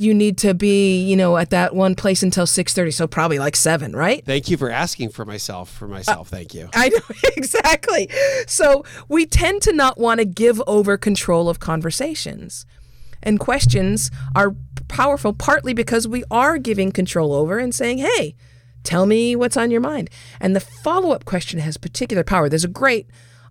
[0.00, 3.54] you need to be, you know, at that one place until 6.30, so probably like
[3.54, 4.24] seven, right?
[4.24, 6.32] Thank you for asking for myself, for myself.
[6.32, 6.68] Uh, Thank you.
[6.74, 7.00] I know,
[7.36, 8.08] exactly.
[8.46, 12.64] So we tend to not want to give over control of conversations.
[13.22, 14.54] And questions are
[14.90, 18.34] powerful partly because we are giving control over and saying, hey,
[18.82, 20.10] Tell me what's on your mind.
[20.40, 22.48] And the follow up question has particular power.
[22.48, 23.08] There's a great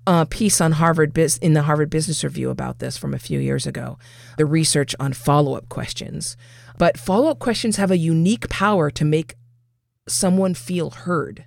[0.08, 3.68] uh, piece on Harvard in the Harvard Business Review about this from a few years
[3.68, 3.98] ago.
[4.38, 6.36] The research on follow up questions,
[6.78, 9.36] but follow up questions have a unique power to make
[10.08, 11.46] someone feel heard.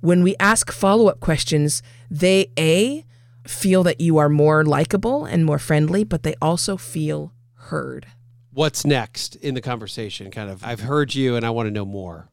[0.00, 3.04] When we ask follow up questions, they a
[3.46, 8.06] feel that you are more likable and more friendly, but they also feel heard
[8.52, 11.84] what's next in the conversation kind of i've heard you and i want to know
[11.84, 12.28] more.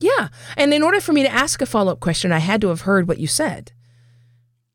[0.00, 2.82] Yeah and in order for me to ask a follow-up question i had to have
[2.82, 3.72] heard what you said.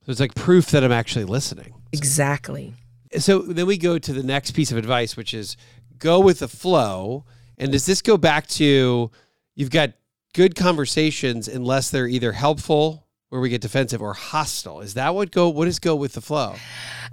[0.06, 1.74] So it's like proof that i'm actually listening.
[1.92, 2.74] Exactly.
[3.18, 5.58] So then we go to the next piece of advice which is
[5.98, 7.26] go with the flow
[7.58, 9.12] and does this go back to
[9.56, 9.92] you've got
[10.34, 14.82] good conversations unless they're either helpful where we get defensive or hostile.
[14.82, 16.56] Is that what go what is go with the flow?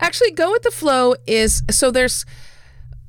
[0.01, 2.25] Actually go with the flow is so there's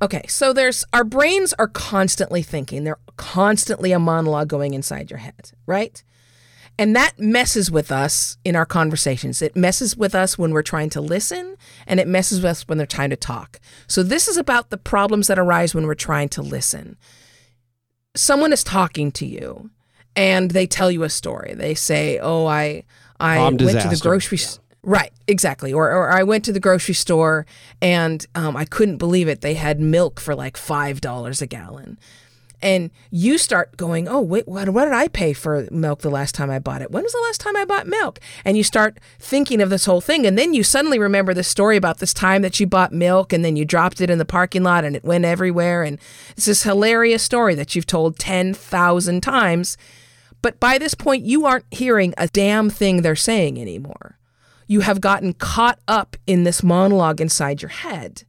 [0.00, 2.84] Okay, so there's our brains are constantly thinking.
[2.84, 6.02] They're constantly a monologue going inside your head, right?
[6.80, 9.42] And that messes with us in our conversations.
[9.42, 11.56] It messes with us when we're trying to listen,
[11.88, 13.58] and it messes with us when they're trying to talk.
[13.88, 16.96] So, this is about the problems that arise when we're trying to listen.
[18.14, 19.70] Someone is talking to you,
[20.14, 21.54] and they tell you a story.
[21.54, 22.84] They say, "Oh, I
[23.18, 25.72] I went to the grocery store." Right, exactly.
[25.72, 27.46] Or, or I went to the grocery store
[27.82, 29.40] and um, I couldn't believe it.
[29.40, 31.98] They had milk for like $5 a gallon.
[32.60, 36.34] And you start going, oh, wait, what, what did I pay for milk the last
[36.34, 36.90] time I bought it?
[36.90, 38.18] When was the last time I bought milk?
[38.44, 40.26] And you start thinking of this whole thing.
[40.26, 43.44] And then you suddenly remember the story about this time that you bought milk and
[43.44, 45.84] then you dropped it in the parking lot and it went everywhere.
[45.84, 45.98] And
[46.30, 49.76] it's this hilarious story that you've told 10,000 times.
[50.42, 54.17] But by this point, you aren't hearing a damn thing they're saying anymore
[54.68, 58.22] you have gotten caught up in this monologue inside your head.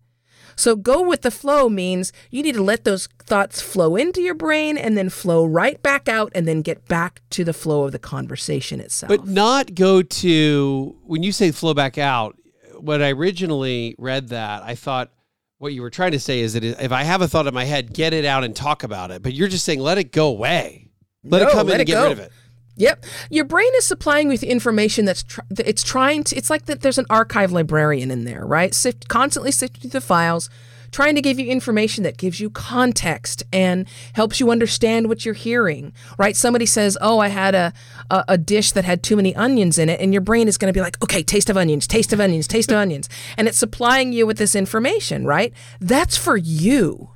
[0.56, 4.34] So go with the flow means you need to let those thoughts flow into your
[4.34, 7.94] brain and then flow right back out and then get back to the flow of
[7.94, 9.08] the conversation itself.
[9.08, 12.36] But not go to when you say flow back out,
[12.78, 15.12] when I originally read that, I thought
[15.60, 17.66] what you were trying to say is that if I have a thought in my
[17.66, 19.22] head, get it out and talk about it.
[19.22, 20.90] But you're just saying let it go away.
[21.24, 22.04] Let no, it come in and get go.
[22.04, 22.32] rid of it.
[22.80, 23.06] Yep.
[23.30, 26.98] Your brain is supplying with information that's tr- it's trying to it's like that there's
[26.98, 28.74] an archive librarian in there, right?
[28.74, 30.50] Sift, constantly sifting through the files,
[30.92, 35.34] trying to give you information that gives you context and helps you understand what you're
[35.34, 36.38] hearing, right?
[36.38, 37.74] Somebody says, "Oh, I had a
[38.10, 40.74] a, a dish that had too many onions in it." And your brain is going
[40.74, 43.58] to be like, "Okay, taste of onions, taste of onions, taste of onions." And it's
[43.58, 45.54] supplying you with this information, right?
[45.82, 47.10] That's for you.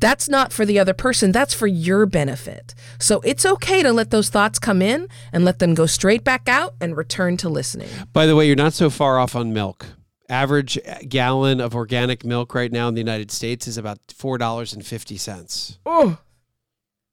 [0.00, 2.74] That's not for the other person, that's for your benefit.
[2.98, 6.48] So it's okay to let those thoughts come in and let them go straight back
[6.48, 7.90] out and return to listening.
[8.12, 9.86] By the way, you're not so far off on milk.
[10.28, 15.78] Average gallon of organic milk right now in the United States is about $4.50.
[15.84, 16.18] Oh.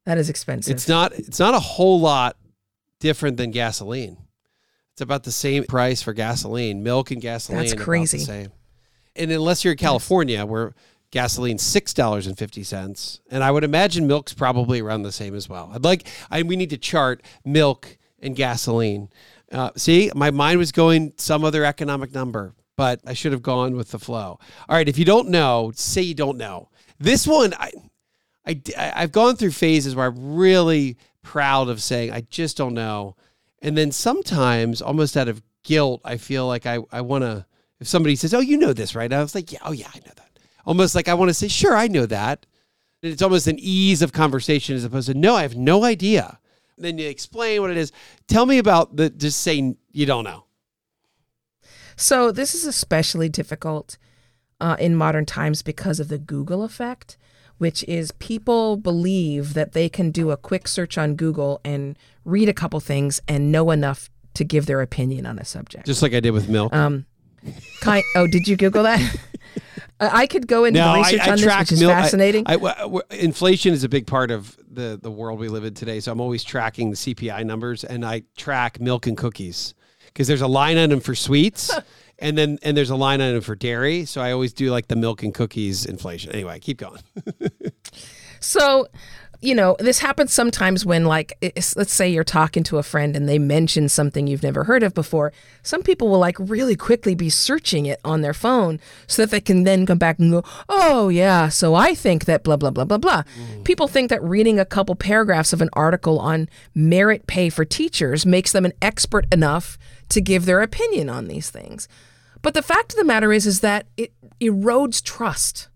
[0.06, 0.74] That is expensive.
[0.74, 2.36] It's not it's not a whole lot
[2.98, 4.16] different than gasoline.
[4.92, 6.82] It's about the same price for gasoline.
[6.82, 8.48] Milk and gasoline That's crazy.
[9.14, 10.74] And unless you're in California where
[11.10, 15.70] gasoline $6.50 and i would imagine milk's probably around the same as well.
[15.72, 19.08] I'd like I, we need to chart milk and gasoline.
[19.50, 23.74] Uh, see my mind was going some other economic number but i should have gone
[23.76, 24.38] with the flow.
[24.68, 26.68] All right if you don't know say you don't know.
[26.98, 27.72] This one i,
[28.46, 28.60] I
[28.94, 33.16] i've gone through phases where i'm really proud of saying i just don't know.
[33.60, 37.46] And then sometimes almost out of guilt i feel like i, I want to
[37.80, 39.10] if somebody says oh you know this right?
[39.10, 40.27] I was like yeah oh yeah i know that
[40.68, 42.44] almost like I want to say, sure, I know that.
[43.02, 46.38] And it's almost an ease of conversation as opposed to, no, I have no idea.
[46.76, 47.90] And then you explain what it is.
[48.28, 50.44] Tell me about the just saying you don't know.
[51.96, 53.96] So this is especially difficult
[54.60, 57.16] uh, in modern times because of the Google effect,
[57.56, 62.48] which is people believe that they can do a quick search on Google and read
[62.48, 65.86] a couple things and know enough to give their opinion on a subject.
[65.86, 66.72] Just like I did with milk.
[66.74, 67.06] Um,
[67.80, 68.04] kind.
[68.14, 69.00] Oh, did you Google that?
[70.00, 72.44] Uh, I could go into No, I- research I on this, which is mil- fascinating.
[72.46, 75.98] I- inflation is a big part of the the world we live in today.
[76.00, 79.74] So I'm always tracking the CPI numbers, and I track milk and cookies
[80.06, 81.70] because there's a line item for sweets,
[82.20, 84.04] and then and there's a line item for dairy.
[84.04, 86.30] So I always do like the milk and cookies inflation.
[86.32, 87.00] Anyway, keep going.
[88.40, 88.86] So,
[89.40, 91.38] you know, this happens sometimes when, like,
[91.76, 94.94] let's say you're talking to a friend and they mention something you've never heard of
[94.94, 95.32] before.
[95.62, 99.40] Some people will, like, really quickly be searching it on their phone so that they
[99.40, 102.84] can then come back and go, oh, yeah, so I think that blah, blah, blah,
[102.84, 103.22] blah, blah.
[103.22, 103.64] Mm.
[103.64, 108.26] People think that reading a couple paragraphs of an article on merit pay for teachers
[108.26, 109.78] makes them an expert enough
[110.08, 111.86] to give their opinion on these things.
[112.42, 115.68] But the fact of the matter is, is that it erodes trust.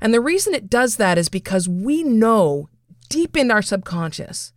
[0.00, 2.70] And the reason it does that is because we know
[3.06, 4.52] deep in our subconscious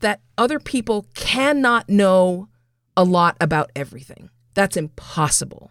[0.00, 2.48] that other people cannot know
[2.96, 4.30] a lot about everything.
[4.54, 5.70] That's impossible.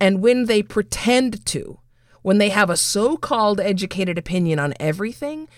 [0.00, 1.78] And when they pretend to,
[2.22, 5.48] when they have a so called educated opinion on everything,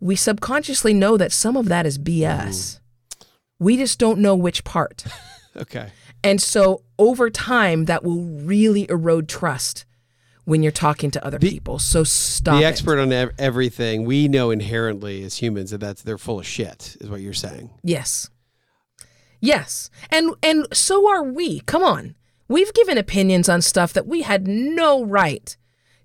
[0.00, 2.80] we subconsciously know that some of that is BS.
[3.58, 5.04] We just don't know which part.
[5.56, 5.92] Okay.
[6.24, 9.84] And so over time, that will really erode trust
[10.44, 11.78] when you're talking to other people.
[11.78, 12.60] So stop.
[12.60, 12.68] the it.
[12.68, 16.96] expert on ev- everything we know inherently as humans that that's they're full of shit
[17.00, 18.28] is what you're saying Yes.
[19.40, 19.90] Yes.
[20.10, 21.60] And and so are we.
[21.60, 22.14] Come on.
[22.48, 25.56] We've given opinions on stuff that we had no right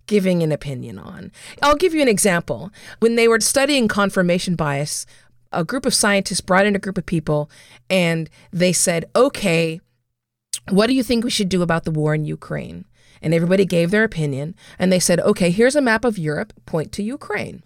[0.07, 1.31] giving an opinion on.
[1.61, 2.71] I'll give you an example.
[2.99, 5.05] When they were studying confirmation bias,
[5.51, 7.49] a group of scientists brought in a group of people
[7.89, 9.79] and they said, "Okay,
[10.69, 12.85] what do you think we should do about the war in Ukraine?"
[13.21, 16.91] And everybody gave their opinion and they said, "Okay, here's a map of Europe, point
[16.93, 17.63] to Ukraine."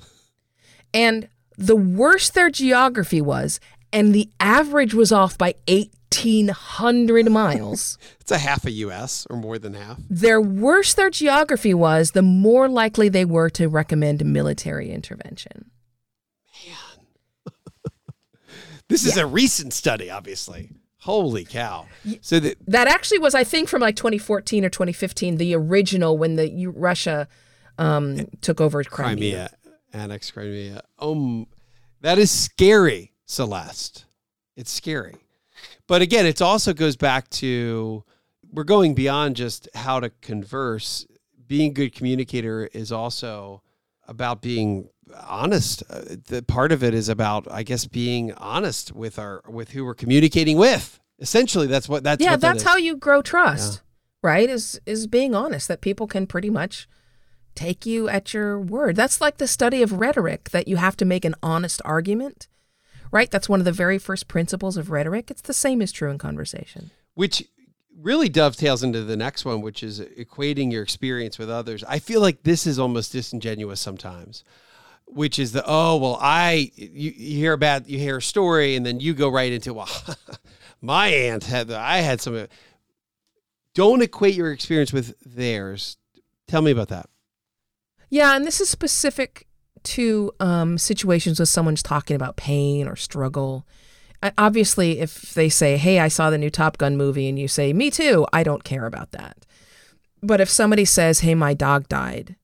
[0.93, 1.28] And
[1.58, 3.60] the worse their geography was,
[3.91, 9.60] and the average was off by 1,800 miles, it's a half a us or more
[9.60, 14.91] than half the worse their geography was, the more likely they were to recommend military
[14.91, 15.72] intervention.
[16.66, 17.56] Man.
[18.89, 20.72] this is a recent study obviously
[21.04, 21.86] holy cow.
[22.22, 26.36] So the, That actually was, I think, from like 2014 or 2015, the original when
[26.36, 27.28] the Russia
[27.78, 29.49] um, took over Crimea.
[29.49, 29.49] crimea
[29.93, 30.82] annex crimea.
[30.99, 31.47] Um
[32.01, 34.06] that is scary celeste.
[34.56, 35.16] It's scary.
[35.88, 38.04] But again it also goes back to
[38.51, 41.06] we're going beyond just how to converse.
[41.45, 43.62] Being a good communicator is also
[44.08, 44.89] about being
[45.28, 49.72] honest uh, the part of it is about i guess being honest with our with
[49.72, 53.22] who we're communicating with essentially that's what that's yeah, what that that's how you grow
[53.22, 53.82] trust,
[54.22, 54.49] right?
[54.49, 56.88] Is is being honest that people can pretty much
[57.55, 58.95] take you at your word.
[58.95, 62.47] That's like the study of rhetoric that you have to make an honest argument,
[63.11, 63.32] right?
[63.32, 65.32] That's one of the very first principles of rhetoric.
[65.32, 66.91] It's the same is true in conversation.
[67.16, 67.47] which
[67.95, 71.84] really dovetails into the next one, which is equating your experience with others.
[71.88, 74.43] I feel like this is almost disingenuous sometimes,
[75.16, 78.86] which is the oh well, I you, you hear about you hear a story and
[78.86, 79.89] then you go right into well,
[80.82, 82.47] my aunt had I had some.
[83.76, 85.97] Don't equate your experience with theirs.
[86.47, 87.09] Tell me about that.
[88.09, 89.47] Yeah, and this is specific
[89.84, 93.66] to um, situations where someone's talking about pain or struggle.
[94.38, 97.74] Obviously, if they say, Hey, I saw the new Top Gun movie, and you say,
[97.74, 99.45] Me too, I don't care about that.
[100.22, 102.36] But if somebody says, Hey, my dog died,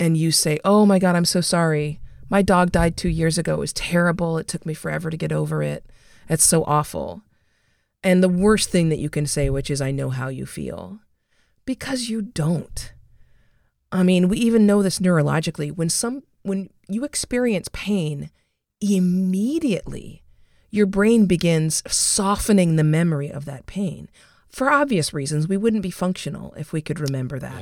[0.00, 2.00] and you say, Oh my God, I'm so sorry.
[2.28, 3.54] My dog died two years ago.
[3.54, 4.38] It was terrible.
[4.38, 5.84] It took me forever to get over it.
[6.28, 7.22] It's so awful.
[8.02, 11.00] And the worst thing that you can say, which is, I know how you feel,
[11.66, 12.92] because you don't.
[13.92, 15.74] I mean, we even know this neurologically.
[15.74, 18.30] When some when you experience pain,
[18.80, 20.22] immediately
[20.70, 24.08] your brain begins softening the memory of that pain.
[24.48, 27.60] For obvious reasons, we wouldn't be functional if we could remember that.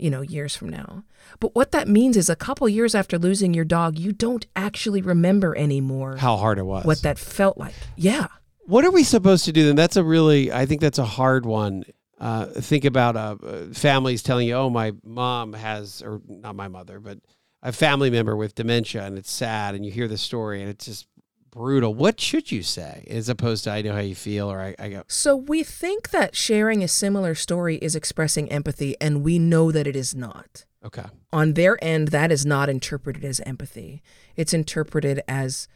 [0.00, 1.04] You know, years from now.
[1.38, 5.02] But what that means is a couple years after losing your dog, you don't actually
[5.02, 6.84] remember anymore How hard it was.
[6.84, 7.74] what that felt like.
[7.96, 8.28] Yeah.
[8.66, 9.76] What are we supposed to do then?
[9.76, 11.84] That's a really, I think that's a hard one.
[12.18, 13.36] Uh, think about uh,
[13.72, 17.18] families telling you, oh, my mom has, or not my mother, but
[17.62, 19.74] a family member with dementia and it's sad.
[19.74, 21.06] And you hear the story and it's just
[21.50, 21.94] brutal.
[21.94, 24.88] What should you say as opposed to, I know how you feel, or I, I
[24.88, 29.70] go, So we think that sharing a similar story is expressing empathy, and we know
[29.72, 30.64] that it is not.
[30.84, 31.06] okay.
[31.32, 34.02] On their end, that is not interpreted as empathy.
[34.36, 35.68] It's interpreted as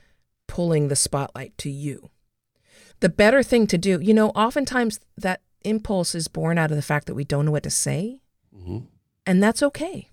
[0.48, 2.10] pulling the spotlight to you.
[3.00, 6.82] The better thing to do, you know, oftentimes that impulse is born out of the
[6.82, 8.20] fact that we don't know what to say,
[8.54, 8.78] hmm
[9.26, 10.10] and that's okay.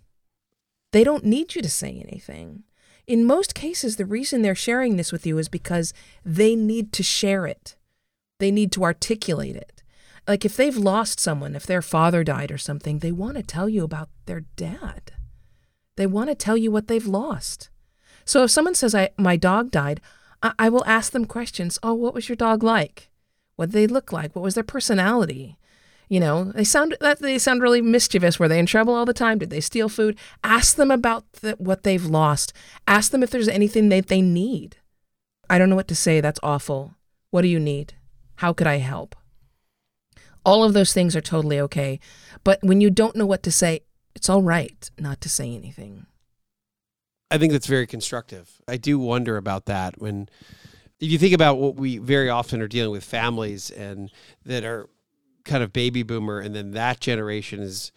[0.94, 2.64] They don't need you to say anything.
[3.08, 5.94] In most cases, the reason they're sharing this with you is because
[6.24, 7.76] they need to share it.
[8.40, 9.84] They need to articulate it.
[10.28, 13.68] Like if they've lost someone, if their father died or something, they want to tell
[13.68, 15.12] you about their dad.
[15.96, 17.70] They want to tell you what they've lost.
[18.24, 20.00] So if someone says, I, My dog died,
[20.42, 21.80] I, I will ask them questions.
[21.84, 23.10] Oh, what was your dog like?
[23.56, 24.36] What did they look like?
[24.36, 25.58] What was their personality?
[26.12, 28.38] You know, they sound that they sound really mischievous.
[28.38, 29.38] Were they in trouble all the time?
[29.38, 30.20] Did they steal food?
[30.44, 32.52] Ask them about the, what they've lost.
[32.86, 34.76] Ask them if there's anything that they need.
[35.50, 36.20] I don't know what to say.
[36.20, 36.96] That's awful.
[37.30, 37.94] What do you need?
[38.36, 39.16] How could I help?
[40.44, 41.98] All of those things are totally okay.
[42.44, 43.80] But when you don't know what to say,
[44.14, 46.08] it's all right not to say anything.
[47.32, 48.62] I think that's very constructive.
[48.68, 50.28] I do wonder about that when
[51.00, 54.12] if you think about what we very often are dealing with families and
[54.46, 54.90] that are
[55.46, 57.92] kind of baby boomer and then that generation is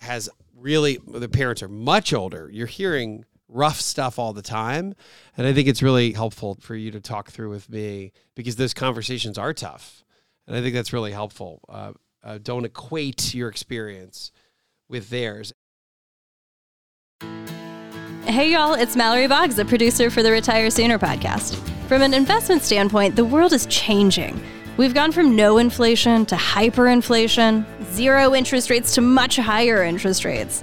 [0.00, 2.50] has really the parents are much older.
[2.52, 4.94] You're hearing rough stuff all the time
[5.36, 8.74] and I think it's really helpful for you to talk through with me because those
[8.74, 10.04] conversations are tough.
[10.46, 11.60] And I think that's really helpful.
[11.68, 11.92] Uh,
[12.22, 14.32] uh, don't equate your experience
[14.88, 15.52] with theirs.
[18.24, 21.56] Hey, y'all, it's Mallory Boggs, the producer for the Retire Sooner podcast.
[21.88, 24.38] From an investment standpoint, the world is changing.
[24.78, 30.62] We've gone from no inflation to hyperinflation, zero interest rates to much higher interest rates.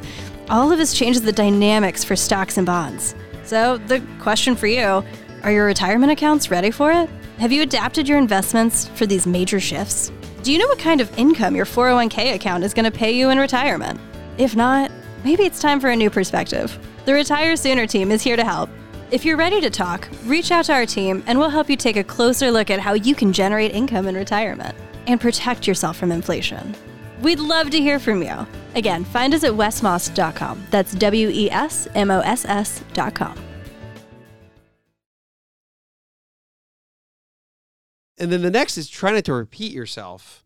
[0.50, 3.14] All of this changes the dynamics for stocks and bonds.
[3.44, 5.04] So, the question for you
[5.44, 7.10] are your retirement accounts ready for it?
[7.40, 10.14] Have you adapted your investments for these major shifts?
[10.44, 13.32] Do you know what kind of income your 401k account is going to pay you
[13.32, 14.00] in retirement?
[14.38, 14.92] If not,
[15.26, 16.80] maybe it's time for a new perspective.
[17.04, 18.70] The Retire Sooner team is here to help.
[19.12, 21.96] If you're ready to talk, reach out to our team and we'll help you take
[21.96, 24.76] a closer look at how you can generate income in retirement
[25.06, 26.76] and protect yourself from inflation.
[27.22, 28.48] We'd love to hear from you.
[28.74, 30.66] Again, find us at wesmoss.com.
[30.72, 33.38] That's W E S M O S S.com.
[38.18, 40.44] And then the next is try not to repeat yourself.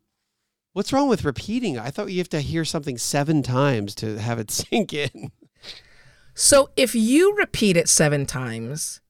[0.73, 1.79] What's wrong with repeating?
[1.79, 5.31] I thought you have to hear something seven times to have it sink in.
[6.39, 9.01] So if you repeat it seven times,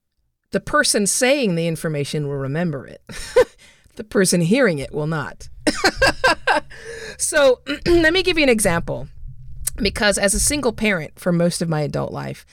[0.49, 3.03] the person saying the information will remember it.
[3.97, 5.47] the person hearing it will not.
[7.19, 9.09] so let me give you an example.
[9.75, 12.47] Because as a single parent for most of my adult life,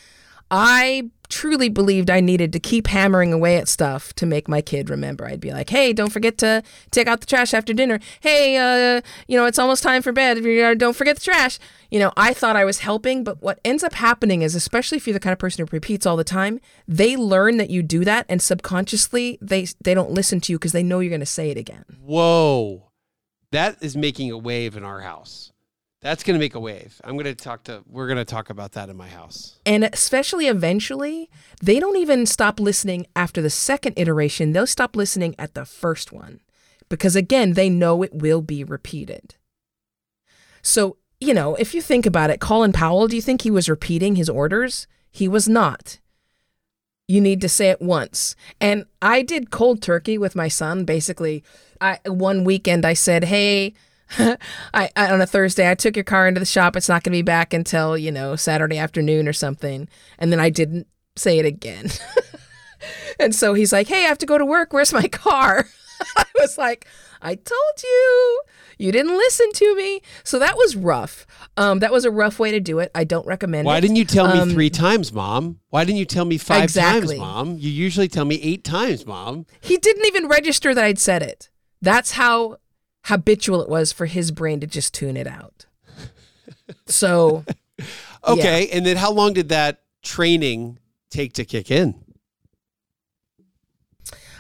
[0.51, 4.89] I truly believed I needed to keep hammering away at stuff to make my kid
[4.89, 5.27] remember.
[5.27, 7.99] I'd be like, "Hey, don't forget to take out the trash after dinner.
[8.21, 10.43] Hey, uh, you know, it's almost time for bed.
[10.79, 11.59] Don't forget the trash."
[11.91, 15.07] You know, I thought I was helping, but what ends up happening is, especially if
[15.07, 18.05] you're the kind of person who repeats all the time, they learn that you do
[18.05, 21.27] that, and subconsciously they they don't listen to you because they know you're going to
[21.27, 21.85] say it again.
[22.01, 22.91] Whoa.
[23.53, 25.53] That is making a wave in our house.
[26.07, 27.01] That's going to make a wave.
[27.03, 29.59] I'm going to talk to, we're going to talk about that in my house.
[29.67, 31.29] And especially eventually,
[31.61, 34.53] they don't even stop listening after the second iteration.
[34.53, 36.43] They'll stop listening at the first one
[36.89, 39.35] because, again, they know it will be repeated.
[40.63, 43.69] So, you know, if you think about it, Colin Powell, do you think he was
[43.69, 44.87] repeating his orders?
[45.11, 45.99] He was not.
[47.09, 48.37] You need to say it once.
[48.61, 50.85] And I did cold turkey with my son.
[50.85, 51.43] Basically,
[51.81, 53.75] I one weekend I said, "Hey,
[54.19, 56.77] I, I, on a Thursday, I took your car into the shop.
[56.77, 59.89] It's not going to be back until, you know, Saturday afternoon or something.
[60.19, 60.87] And then I didn't
[61.17, 61.89] say it again.
[63.21, 64.73] and so he's like, Hey, I have to go to work.
[64.73, 65.67] Where's my car?
[66.17, 66.87] I was like,
[67.23, 68.41] I told you.
[68.79, 70.03] You didn't listen to me.
[70.23, 71.27] So that was rough.
[71.57, 72.91] Um, that was a rough way to do it.
[72.95, 73.69] I don't recommend it.
[73.69, 73.81] Why it.
[73.81, 75.61] didn't you tell Um, me three times, mom?
[75.71, 77.17] Why didn't you tell me five Exactly.
[77.17, 77.57] times, mom?
[77.59, 79.47] You usually tell me eight times, mom.
[79.63, 81.49] He didn't even register that I'd said it.
[81.81, 82.59] That's how
[83.07, 85.67] habitual it was for his brain to just tune it out.
[86.87, 87.45] So
[88.27, 88.69] Okay.
[88.73, 90.79] And then how long did that training
[91.11, 91.95] take to kick in?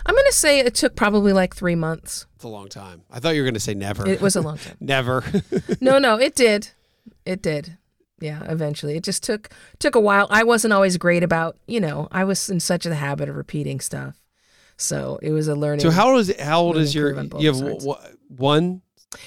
[0.08, 2.26] I'm going to say it took probably like three months.
[2.36, 3.02] It's a long time.
[3.10, 4.08] I thought you were going to say never.
[4.08, 4.76] It was a long time.
[4.80, 5.24] never.
[5.80, 6.68] No, no, it did.
[7.24, 7.76] It did.
[8.20, 8.96] yeah, eventually.
[8.96, 10.26] It just took took a while.
[10.30, 13.80] I wasn't always great about, you know, I was in such a habit of repeating
[13.80, 14.16] stuff.
[14.76, 15.80] So it was a learning.
[15.80, 17.96] So how old is how old is your you have w- w-
[18.28, 18.82] one?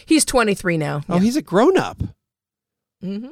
[0.05, 1.01] He's 23 now.
[1.09, 2.01] Oh, he's a grown up.
[3.01, 3.27] hmm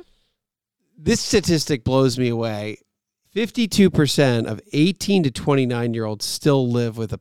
[0.97, 2.78] This statistic blows me away.
[3.36, 7.20] 52% of 18 to 29 year olds still live with a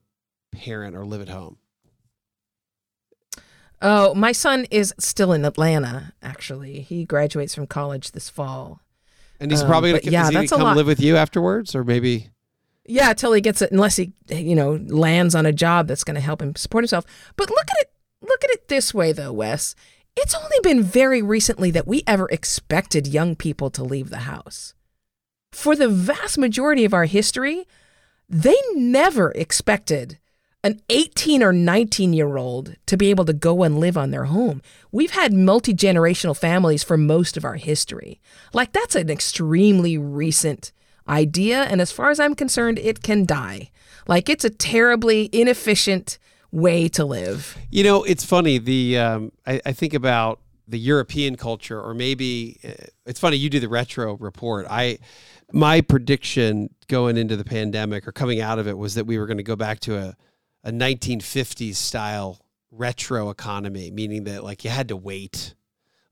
[0.53, 1.59] parent or live at home.
[3.83, 6.81] Oh, my son is still in Atlanta, actually.
[6.81, 8.81] He graduates from college this fall.
[9.39, 10.77] And he's Um, probably going to yeah, is he gonna that's a come lot.
[10.77, 12.31] live with you afterwards or maybe
[12.89, 16.15] Yeah, till he gets it, unless he, you know, lands on a job that's going
[16.15, 17.05] to help him support himself.
[17.37, 17.91] But look at it,
[18.23, 19.75] look at it this way, though, Wes.
[20.17, 24.75] It's only been very recently that we ever expected young people to leave the house.
[25.53, 27.67] For the vast majority of our history,
[28.29, 30.19] they never expected
[30.65, 34.25] an 18 or 19 year old to be able to go and live on their
[34.25, 34.63] home.
[34.91, 38.21] We've had multi generational families for most of our history.
[38.53, 40.73] Like, that's an extremely recent
[41.09, 41.63] idea.
[41.65, 43.71] And as far as I'm concerned, it can die.
[44.07, 46.19] Like, it's a terribly inefficient
[46.53, 47.57] way to live.
[47.71, 48.59] You know, it's funny.
[48.59, 53.37] The um, I, I think about the European culture, or maybe uh, it's funny.
[53.37, 54.67] You do the retro report.
[54.69, 54.99] I
[55.53, 59.27] my prediction going into the pandemic or coming out of it was that we were
[59.27, 60.17] going to go back to a
[60.65, 62.41] a 1950s style
[62.73, 65.55] retro economy, meaning that like you had to wait.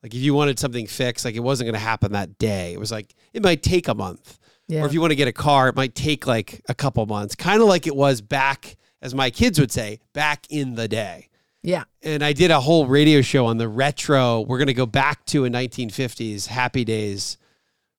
[0.02, 2.72] Like if you wanted something fixed, like it wasn't going to happen that day.
[2.72, 4.38] It was like it might take a month.
[4.68, 4.82] Yeah.
[4.82, 7.34] Or if you want to get a car, it might take like a couple months,
[7.34, 11.28] kind of like it was back, as my kids would say, back in the day.
[11.62, 11.84] yeah.
[12.02, 14.40] And I did a whole radio show on the retro.
[14.40, 17.36] We're going to go back to a 1950s happy days.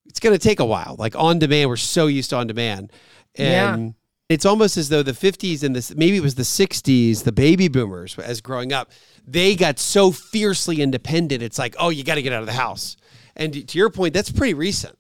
[0.05, 0.95] It's going to take a while.
[0.97, 2.91] Like on demand, we're so used to on demand.
[3.35, 3.95] And
[4.29, 7.67] it's almost as though the 50s and this maybe it was the 60s, the baby
[7.67, 8.91] boomers as growing up,
[9.27, 11.43] they got so fiercely independent.
[11.43, 12.97] It's like, "Oh, you got to get out of the house."
[13.35, 14.97] And to your point, that's pretty recent.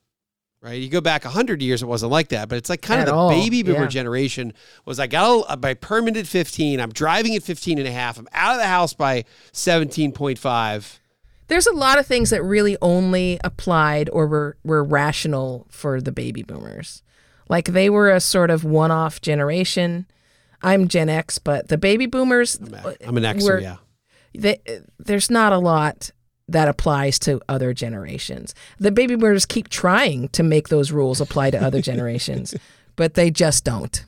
[0.65, 0.81] Right?
[0.81, 3.13] You go back 100 years it wasn't like that, but it's like kind At of
[3.13, 3.87] the all, baby boomer yeah.
[3.87, 4.51] generation
[4.83, 8.17] was I got a, by permit at 15, I'm driving at 15 and a half,
[8.17, 10.99] I'm out of the house by 17.5.
[11.47, 16.11] There's a lot of things that really only applied or were, were rational for the
[16.11, 17.03] baby boomers.
[17.47, 20.07] Like they were a sort of one off generation.
[20.63, 23.75] I'm Gen X, but the baby boomers, I'm an Xer, were- yeah.
[24.35, 26.09] they, uh, there's not a lot
[26.47, 28.53] that applies to other generations.
[28.79, 32.53] The baby boomers keep trying to make those rules apply to other generations,
[32.95, 34.05] but they just don't.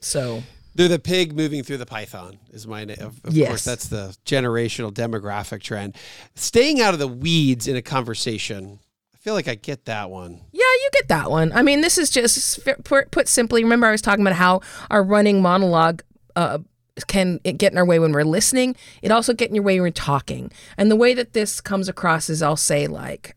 [0.00, 0.42] So,
[0.74, 2.98] They're the pig moving through the python, is my name.
[3.00, 3.48] Of, of Yes.
[3.48, 5.96] course, that's the generational demographic trend.
[6.34, 8.78] Staying out of the weeds in a conversation,
[9.14, 10.40] I feel like I get that one.
[10.52, 11.52] yeah, you get that one.
[11.52, 13.64] I mean, this is just put, put simply.
[13.64, 14.60] Remember, I was talking about how
[14.90, 16.02] our running monologue
[16.36, 16.58] uh,
[17.06, 18.76] can it get in our way when we're listening.
[19.02, 20.50] It also get in your way when we're talking.
[20.76, 23.36] And the way that this comes across is, I'll say like,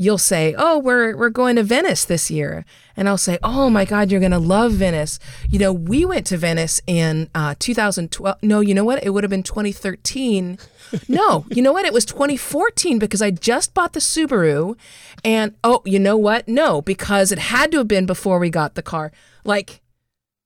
[0.00, 2.64] you'll say, "Oh, we're we're going to Venice this year,"
[2.96, 5.18] and I'll say, "Oh my God, you're gonna love Venice."
[5.50, 8.42] You know, we went to Venice in uh, 2012.
[8.42, 9.04] No, you know what?
[9.04, 10.58] It would have been 2013.
[11.08, 11.84] no, you know what?
[11.84, 14.76] It was 2014 because I just bought the Subaru,
[15.22, 16.48] and oh, you know what?
[16.48, 19.12] No, because it had to have been before we got the car.
[19.44, 19.82] Like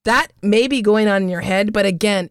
[0.05, 2.31] that may be going on in your head, but again,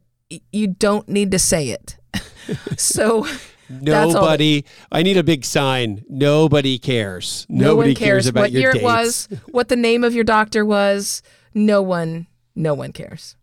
[0.52, 1.98] you don't need to say it.
[2.78, 3.28] so.
[3.70, 6.04] Nobody, I need a big sign.
[6.08, 7.46] Nobody cares.
[7.50, 8.84] No Nobody one cares, about what your year dates.
[8.84, 11.24] it was, what the name of your doctor was.
[11.54, 13.36] No one, no one cares.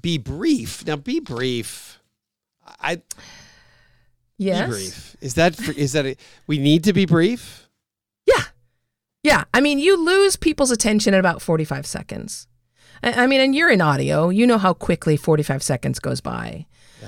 [0.00, 0.84] Be brief.
[0.86, 2.00] Now, be brief.
[2.80, 3.02] I
[4.38, 4.66] Yes.
[4.66, 5.16] be brief.
[5.20, 6.16] Is that is that a,
[6.48, 7.68] we need to be brief?
[8.26, 8.42] Yeah.
[9.22, 9.44] Yeah.
[9.54, 12.48] I mean, you lose people's attention in about 45 seconds.
[13.04, 16.66] I I mean, and you're in audio, you know how quickly 45 seconds goes by.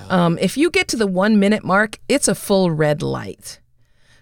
[0.09, 3.59] Um, if you get to the one minute mark, it's a full red light.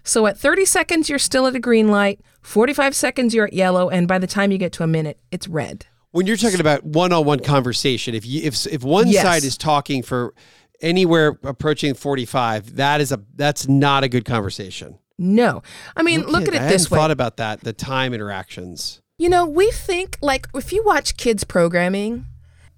[0.04, 2.20] So at 30 seconds, you're still at a green light.
[2.42, 3.90] 45 seconds, you're at yellow.
[3.90, 5.84] And by the time you get to a minute, it's red.
[6.12, 9.22] When you're talking about one-on-one conversation, if you if if one Yes.
[9.22, 10.32] side is talking for
[10.80, 14.98] anywhere approaching 45, that is a that's not a good conversation.
[15.18, 15.62] No.
[15.96, 16.98] I mean, look at I it this hadn't way.
[16.98, 17.60] thought about that.
[17.62, 19.02] The time interactions.
[19.18, 22.26] You know, we think like if you watch kids programming,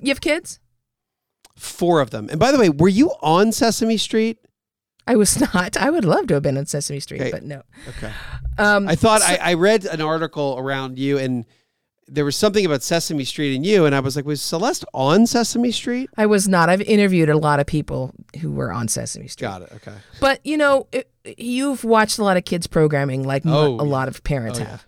[0.00, 0.60] you have kids?
[1.56, 2.28] Four of them.
[2.30, 4.38] And by the way, were you on Sesame Street?
[5.06, 5.76] I was not.
[5.76, 7.30] I would love to have been on Sesame Street, Okay.
[7.32, 7.62] but no.
[7.88, 8.12] Okay.
[8.58, 11.44] Um, I thought I, I read an article around you and
[12.10, 15.26] there was something about Sesame Street and you, and I was like, was Celeste on
[15.26, 16.08] Sesame Street?
[16.16, 16.70] I was not.
[16.70, 19.46] I've interviewed a lot of people who were on Sesame Street.
[19.46, 19.72] Got it.
[19.76, 19.94] Okay.
[20.18, 23.90] But you know, it, you've watched a lot of kids programming, like Oh, a yeah.
[23.90, 24.86] lot of parents Oh, have.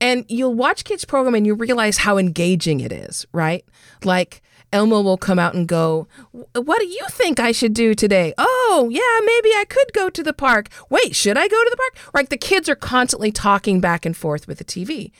[0.00, 3.64] And you'll watch kids program and you realize how engaging it is, right?
[4.02, 4.42] Like
[4.72, 8.32] Elmo will come out and go, What do you think I should do today?
[8.38, 10.68] Oh, yeah, maybe I could go to the park.
[10.88, 12.14] Wait, should I go to the park?
[12.14, 15.10] Like the kids are constantly talking back and forth with the TV.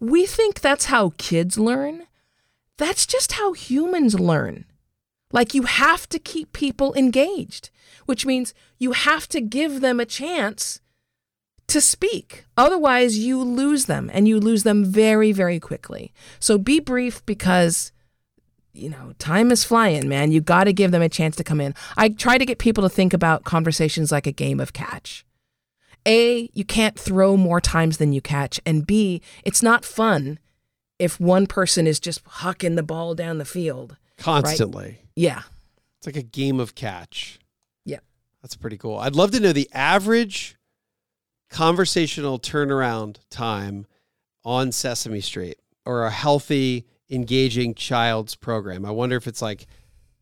[0.00, 2.06] We think that's how kids learn.
[2.76, 4.64] That's just how humans learn.
[5.32, 7.70] Like you have to keep people engaged,
[8.06, 10.80] which means you have to give them a chance
[11.68, 12.44] to speak.
[12.56, 16.12] Otherwise, you lose them and you lose them very, very quickly.
[16.38, 17.92] So be brief because,
[18.72, 20.32] you know, time is flying, man.
[20.32, 21.74] You got to give them a chance to come in.
[21.96, 25.24] I try to get people to think about conversations like a game of catch.
[26.06, 28.60] A, you can't throw more times than you catch.
[28.66, 30.38] And B, it's not fun
[30.98, 33.96] if one person is just hucking the ball down the field.
[34.18, 34.84] Constantly.
[34.84, 34.98] Right?
[35.16, 35.42] Yeah.
[35.98, 37.38] It's like a game of catch.
[37.86, 38.00] Yeah.
[38.42, 38.98] That's pretty cool.
[38.98, 40.56] I'd love to know the average
[41.54, 43.86] conversational turnaround time
[44.44, 48.84] on Sesame Street or a healthy, engaging child's program.
[48.84, 49.66] I wonder if it's like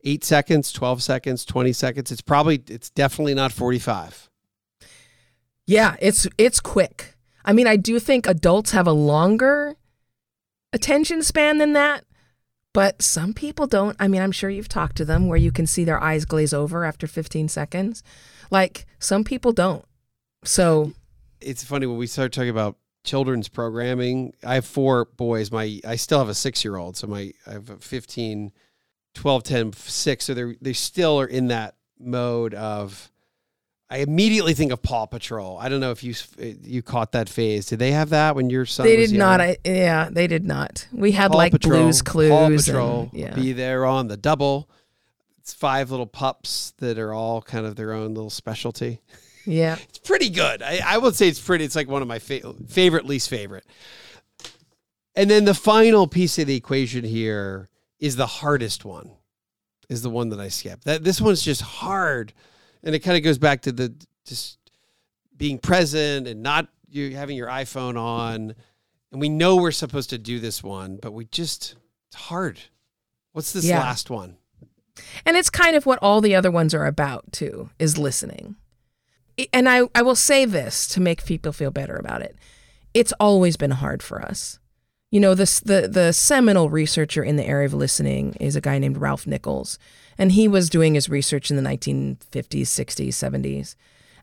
[0.04, 2.12] eight seconds, 12 seconds, 20 seconds.
[2.12, 4.28] It's probably, it's definitely not 45.
[5.66, 7.16] Yeah, it's it's quick.
[7.46, 9.76] I mean, I do think adults have a longer
[10.72, 12.04] attention span than that,
[12.74, 13.96] but some people don't.
[13.98, 16.52] I mean, I'm sure you've talked to them where you can see their eyes glaze
[16.52, 18.02] over after 15 seconds.
[18.50, 19.84] Like some people don't.
[20.44, 20.92] So
[21.42, 24.34] it's funny when we start talking about children's programming.
[24.44, 25.50] I have four boys.
[25.50, 28.52] My I still have a six year old, so my I have a 15,
[29.14, 30.24] 12, 10, 6.
[30.24, 33.08] So they they still are in that mode of.
[33.90, 35.58] I immediately think of Paw Patrol.
[35.58, 36.14] I don't know if you
[36.62, 37.66] you caught that phase.
[37.66, 38.86] Did they have that when your son?
[38.86, 39.42] They did not.
[39.42, 40.88] I, yeah, they did not.
[40.92, 42.30] We had Paw like Patrol, Blues Clues.
[42.30, 43.00] Paw Patrol.
[43.12, 43.34] And, yeah.
[43.34, 44.70] Be there on the double.
[45.40, 49.02] It's five little pups that are all kind of their own little specialty.
[49.46, 49.76] Yeah.
[49.88, 50.62] It's pretty good.
[50.62, 51.64] I, I would say it's pretty.
[51.64, 53.64] It's like one of my fa- favorite, least favorite.
[55.14, 57.68] And then the final piece of the equation here
[57.98, 59.10] is the hardest one,
[59.88, 60.84] is the one that I skipped.
[60.84, 62.32] That this one's just hard,
[62.82, 64.58] and it kind of goes back to the just
[65.36, 68.54] being present and not you having your iPhone on.
[69.10, 71.76] And we know we're supposed to do this one, but we just
[72.08, 72.58] it's hard.
[73.32, 73.80] What's this Yeah.
[73.80, 74.36] last one?
[75.26, 78.56] And it's kind of what all the other ones are about too, is listening.
[79.52, 82.36] And I, I will say this to make people feel better about it.
[82.94, 84.58] It's always been hard for us.
[85.10, 88.78] You know, this the the seminal researcher in the area of listening is a guy
[88.78, 89.78] named Ralph Nichols.
[90.18, 92.18] And he was doing his research in the 1950s,
[92.62, 93.74] 60s, 70s.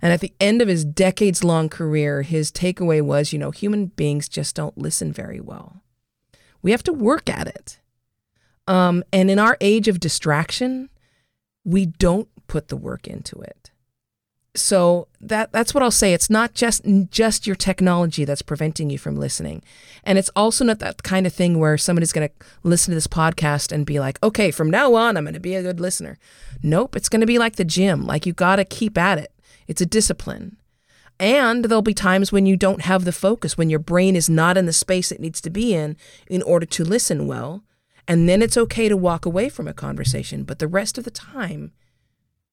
[0.01, 3.87] And at the end of his decades long career, his takeaway was, you know, human
[3.87, 5.81] beings just don't listen very well.
[6.61, 7.79] We have to work at it.
[8.67, 10.89] Um, and in our age of distraction,
[11.65, 13.71] we don't put the work into it.
[14.55, 16.13] So that that's what I'll say.
[16.13, 19.61] It's not just just your technology that's preventing you from listening,
[20.03, 23.07] and it's also not that kind of thing where somebody's going to listen to this
[23.07, 26.17] podcast and be like, "Okay, from now on, I'm going to be a good listener."
[26.63, 28.07] Nope, it's going to be like the gym.
[28.07, 29.31] Like you got to keep at it.
[29.67, 30.57] It's a discipline.
[31.19, 34.57] And there'll be times when you don't have the focus, when your brain is not
[34.57, 35.97] in the space it needs to be in
[36.27, 37.63] in order to listen well.
[38.07, 40.43] And then it's okay to walk away from a conversation.
[40.43, 41.73] But the rest of the time,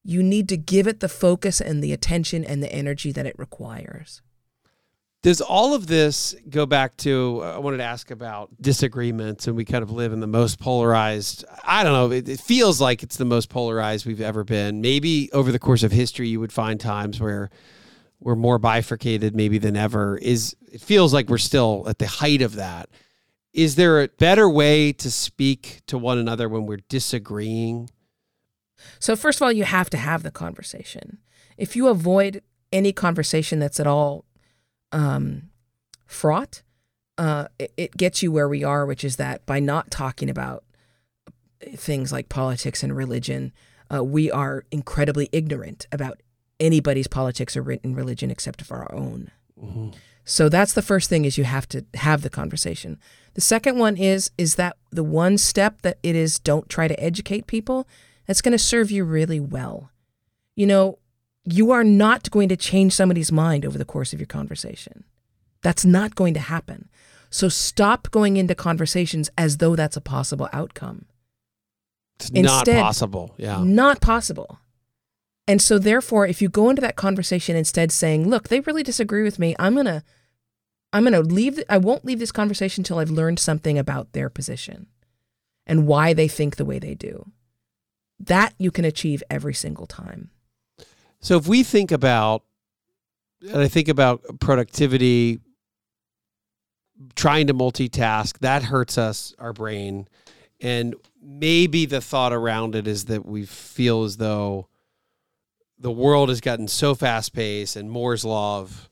[0.07, 3.37] you need to give it the focus and the attention and the energy that it
[3.39, 4.23] requires.
[5.23, 7.41] Does all of this go back to?
[7.43, 10.61] uh, I wanted to ask about disagreements, and we kind of live in the most
[10.61, 11.45] polarized.
[11.65, 12.13] I don't know.
[12.15, 14.81] It, it feels like it's the most polarized we've ever been.
[14.81, 17.51] Maybe over the course of history, you would find times where
[18.21, 20.19] we're more bifurcated, maybe than ever.
[20.19, 22.89] Is it feels like we're still at the height of that?
[23.53, 27.91] Is there a better way to speak to one another when we're disagreeing?
[28.99, 31.19] So, first of all, you have to have the conversation.
[31.57, 34.25] If you avoid any conversation that's at all
[34.93, 35.51] um,
[36.07, 36.63] fraught,
[37.19, 40.65] uh, it, it gets you where we are, which is that by not talking about
[41.75, 43.53] things like politics and religion,
[43.93, 46.21] uh, we are incredibly ignorant about
[46.61, 49.31] anybody's politics or written religion except for our own.
[50.25, 52.99] So that's the first thing is you have to have the conversation.
[53.35, 57.01] The second one is is that the one step that it is don't try to
[57.03, 57.87] educate people
[58.27, 59.91] that's going to serve you really well.
[60.55, 60.99] You know,
[61.45, 65.05] you are not going to change somebody's mind over the course of your conversation.
[65.63, 66.89] That's not going to happen.
[67.31, 71.07] So stop going into conversations as though that's a possible outcome.
[72.19, 73.35] It's Instead- not possible.
[73.37, 73.63] Yeah.
[73.63, 74.59] Not possible.
[75.49, 79.23] And so therefore if you go into that conversation instead saying, "Look, they really disagree
[79.23, 79.55] with me.
[79.59, 80.03] I'm going to
[80.93, 84.31] I'm going to leave I won't leave this conversation until I've learned something about their
[84.31, 84.87] position
[85.67, 87.31] and why they think the way they do."
[88.19, 90.31] That you can achieve every single time.
[91.21, 92.45] So if we think about,
[93.43, 95.41] and I think about productivity,
[97.15, 100.09] trying to multitask, that hurts us, our brain.
[100.61, 104.69] And maybe the thought around it is that we feel as though
[105.79, 108.89] the world has gotten so fast paced and Moore's law of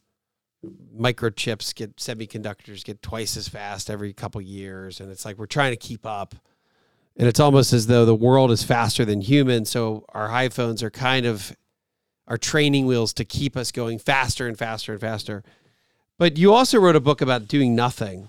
[0.96, 5.72] microchips get semiconductors get twice as fast every couple years and it's like we're trying
[5.72, 6.34] to keep up
[7.16, 10.90] and it's almost as though the world is faster than humans so our iPhones are
[10.90, 11.56] kind of
[12.26, 15.42] our training wheels to keep us going faster and faster and faster.
[16.18, 18.28] But you also wrote a book about doing nothing.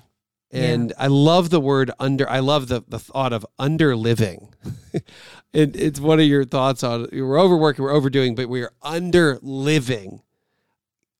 [0.51, 0.95] And yeah.
[1.05, 4.53] I love the word under I love the the thought of under living
[5.53, 10.21] it, it's one of your thoughts on we're overworking we're overdoing but we're under living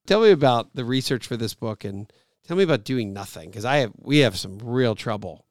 [0.05, 2.13] tell me about the research for this book and
[2.47, 5.45] tell me about doing nothing because I have we have some real trouble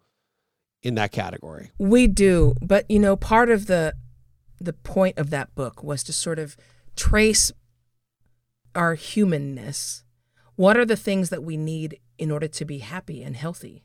[0.84, 1.72] in that category.
[1.78, 3.94] We do, but you know, part of the
[4.60, 6.56] the point of that book was to sort of
[6.94, 7.50] trace
[8.74, 10.04] our humanness.
[10.54, 13.82] What are the things that we need in order to be happy and healthy?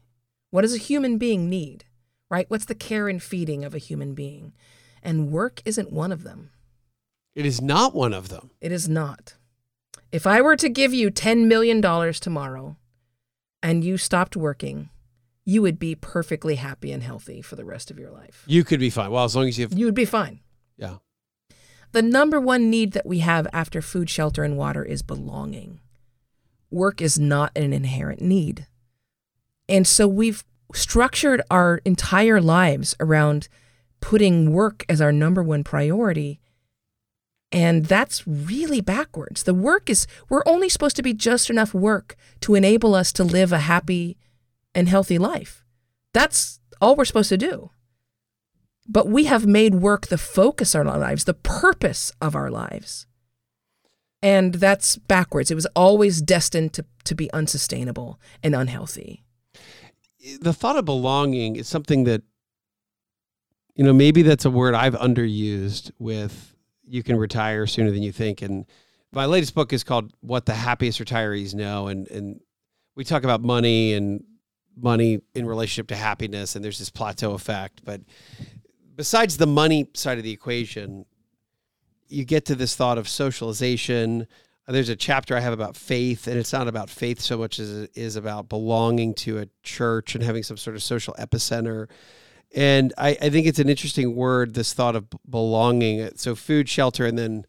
[0.51, 1.85] What does a human being need?
[2.29, 2.49] Right?
[2.49, 4.53] What's the care and feeding of a human being?
[5.01, 6.51] And work isn't one of them.
[7.33, 8.51] It is not one of them.
[8.61, 9.35] It is not.
[10.11, 11.81] If I were to give you $10 million
[12.13, 12.77] tomorrow
[13.63, 14.89] and you stopped working,
[15.49, 18.43] you would be perfectly happy and healthy for the rest of your life.
[18.45, 19.09] You could be fine.
[19.09, 19.77] Well, as long as you have.
[19.77, 20.41] You would be fine.
[20.77, 20.97] Yeah.
[21.91, 25.79] The number one need that we have after food, shelter, and water is belonging.
[26.69, 28.67] Work is not an inherent need.
[29.67, 30.43] And so we've
[30.73, 33.49] structured our entire lives around
[34.01, 36.39] putting work as our number one priority
[37.51, 39.43] and that's really backwards.
[39.43, 43.23] The work is, we're only supposed to be just enough work to enable us to
[43.23, 44.17] live a happy
[44.73, 45.63] and healthy life.
[46.13, 47.71] That's all we're supposed to do.
[48.87, 53.05] But we have made work the focus of our lives, the purpose of our lives.
[54.21, 55.51] And that's backwards.
[55.51, 59.23] It was always destined to, to be unsustainable and unhealthy.
[60.41, 62.23] The thought of belonging is something that,
[63.75, 68.11] you know, maybe that's a word I've underused with you can retire sooner than you
[68.11, 68.41] think.
[68.41, 68.65] And
[69.11, 71.87] my latest book is called What the Happiest Retirees Know.
[71.87, 72.41] And, and
[72.95, 74.23] we talk about money and
[74.75, 76.55] money in relationship to happiness.
[76.55, 77.81] And there's this plateau effect.
[77.83, 78.01] But
[78.95, 81.05] besides the money side of the equation,
[82.07, 84.27] you get to this thought of socialization.
[84.67, 87.75] There's a chapter I have about faith, and it's not about faith so much as
[87.75, 91.87] it is about belonging to a church and having some sort of social epicenter.
[92.55, 96.09] And I, I think it's an interesting word, this thought of belonging.
[96.15, 97.45] So food, shelter, and then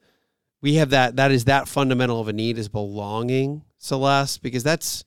[0.61, 5.05] we have that that is that fundamental of a need is belonging, Celeste, because that's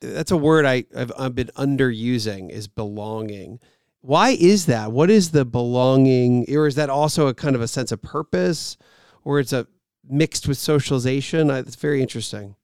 [0.00, 3.60] that's a word I, I've, I've been underusing is belonging.
[4.00, 4.92] Why is that?
[4.92, 6.46] What is the belonging?
[6.54, 8.76] Or is that also a kind of a sense of purpose?
[9.24, 9.66] Or it's a
[10.08, 11.50] mixed with socialization?
[11.50, 12.54] It's very interesting.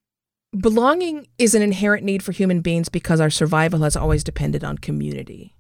[0.57, 4.79] Belonging is an inherent need for human beings because our survival has always depended on
[4.79, 5.57] community.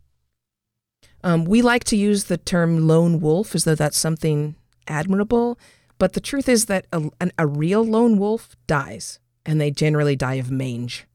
[1.25, 4.57] Um, we like to use the term lone wolf as though that's something
[4.87, 5.59] admirable,
[5.99, 10.16] but the truth is that a, an, a real lone wolf dies, and they generally
[10.16, 11.07] die of mange.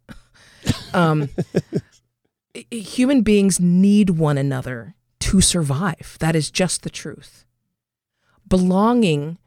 [0.93, 1.29] Um,
[2.71, 6.17] human beings need one another to survive.
[6.19, 7.45] That is just the truth.
[8.47, 9.37] Belonging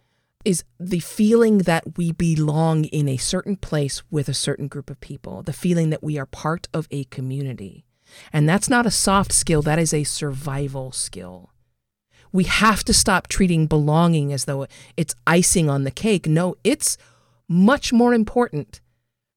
[0.44, 5.00] is the feeling that we belong in a certain place with a certain group of
[5.00, 7.84] people, the feeling that we are part of a community.
[8.32, 11.50] And that's not a soft skill, that is a survival skill.
[12.32, 16.26] We have to stop treating belonging as though it's icing on the cake.
[16.26, 16.96] No, it's
[17.48, 18.80] much more important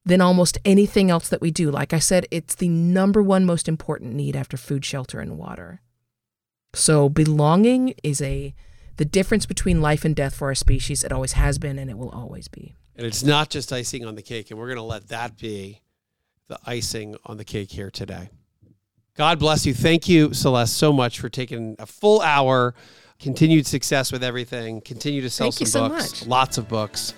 [0.05, 1.71] than almost anything else that we do.
[1.71, 5.81] Like I said, it's the number one most important need after food, shelter, and water.
[6.73, 8.53] So belonging is a
[8.97, 11.03] the difference between life and death for our species.
[11.03, 12.75] It always has been and it will always be.
[12.95, 15.81] And it's not just icing on the cake, and we're going to let that be
[16.47, 18.29] the icing on the cake here today.
[19.15, 19.73] God bless you.
[19.73, 22.75] Thank you, Celeste, so much for taking a full hour.
[23.19, 24.81] Continued success with everything.
[24.81, 27.13] Continue to sell Thank some books, so lots of books.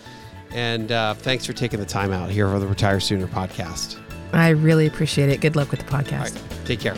[0.51, 3.97] And uh, thanks for taking the time out here for the Retire Sooner podcast.
[4.33, 5.41] I really appreciate it.
[5.41, 6.37] Good luck with the podcast.
[6.65, 6.95] take care.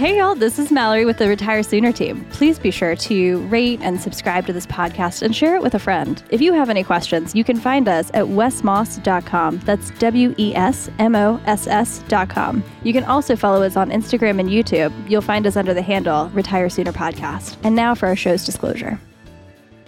[0.00, 2.24] Hey, y'all, this is Mallory with the Retire Sooner team.
[2.30, 5.78] Please be sure to rate and subscribe to this podcast and share it with a
[5.78, 6.22] friend.
[6.30, 9.58] If you have any questions, you can find us at wesmoss.com.
[9.58, 12.64] That's W E S M O S S.com.
[12.82, 14.90] You can also follow us on Instagram and YouTube.
[15.06, 17.58] You'll find us under the handle Retire Sooner Podcast.
[17.62, 18.98] And now for our show's disclosure.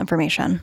[0.00, 0.62] information.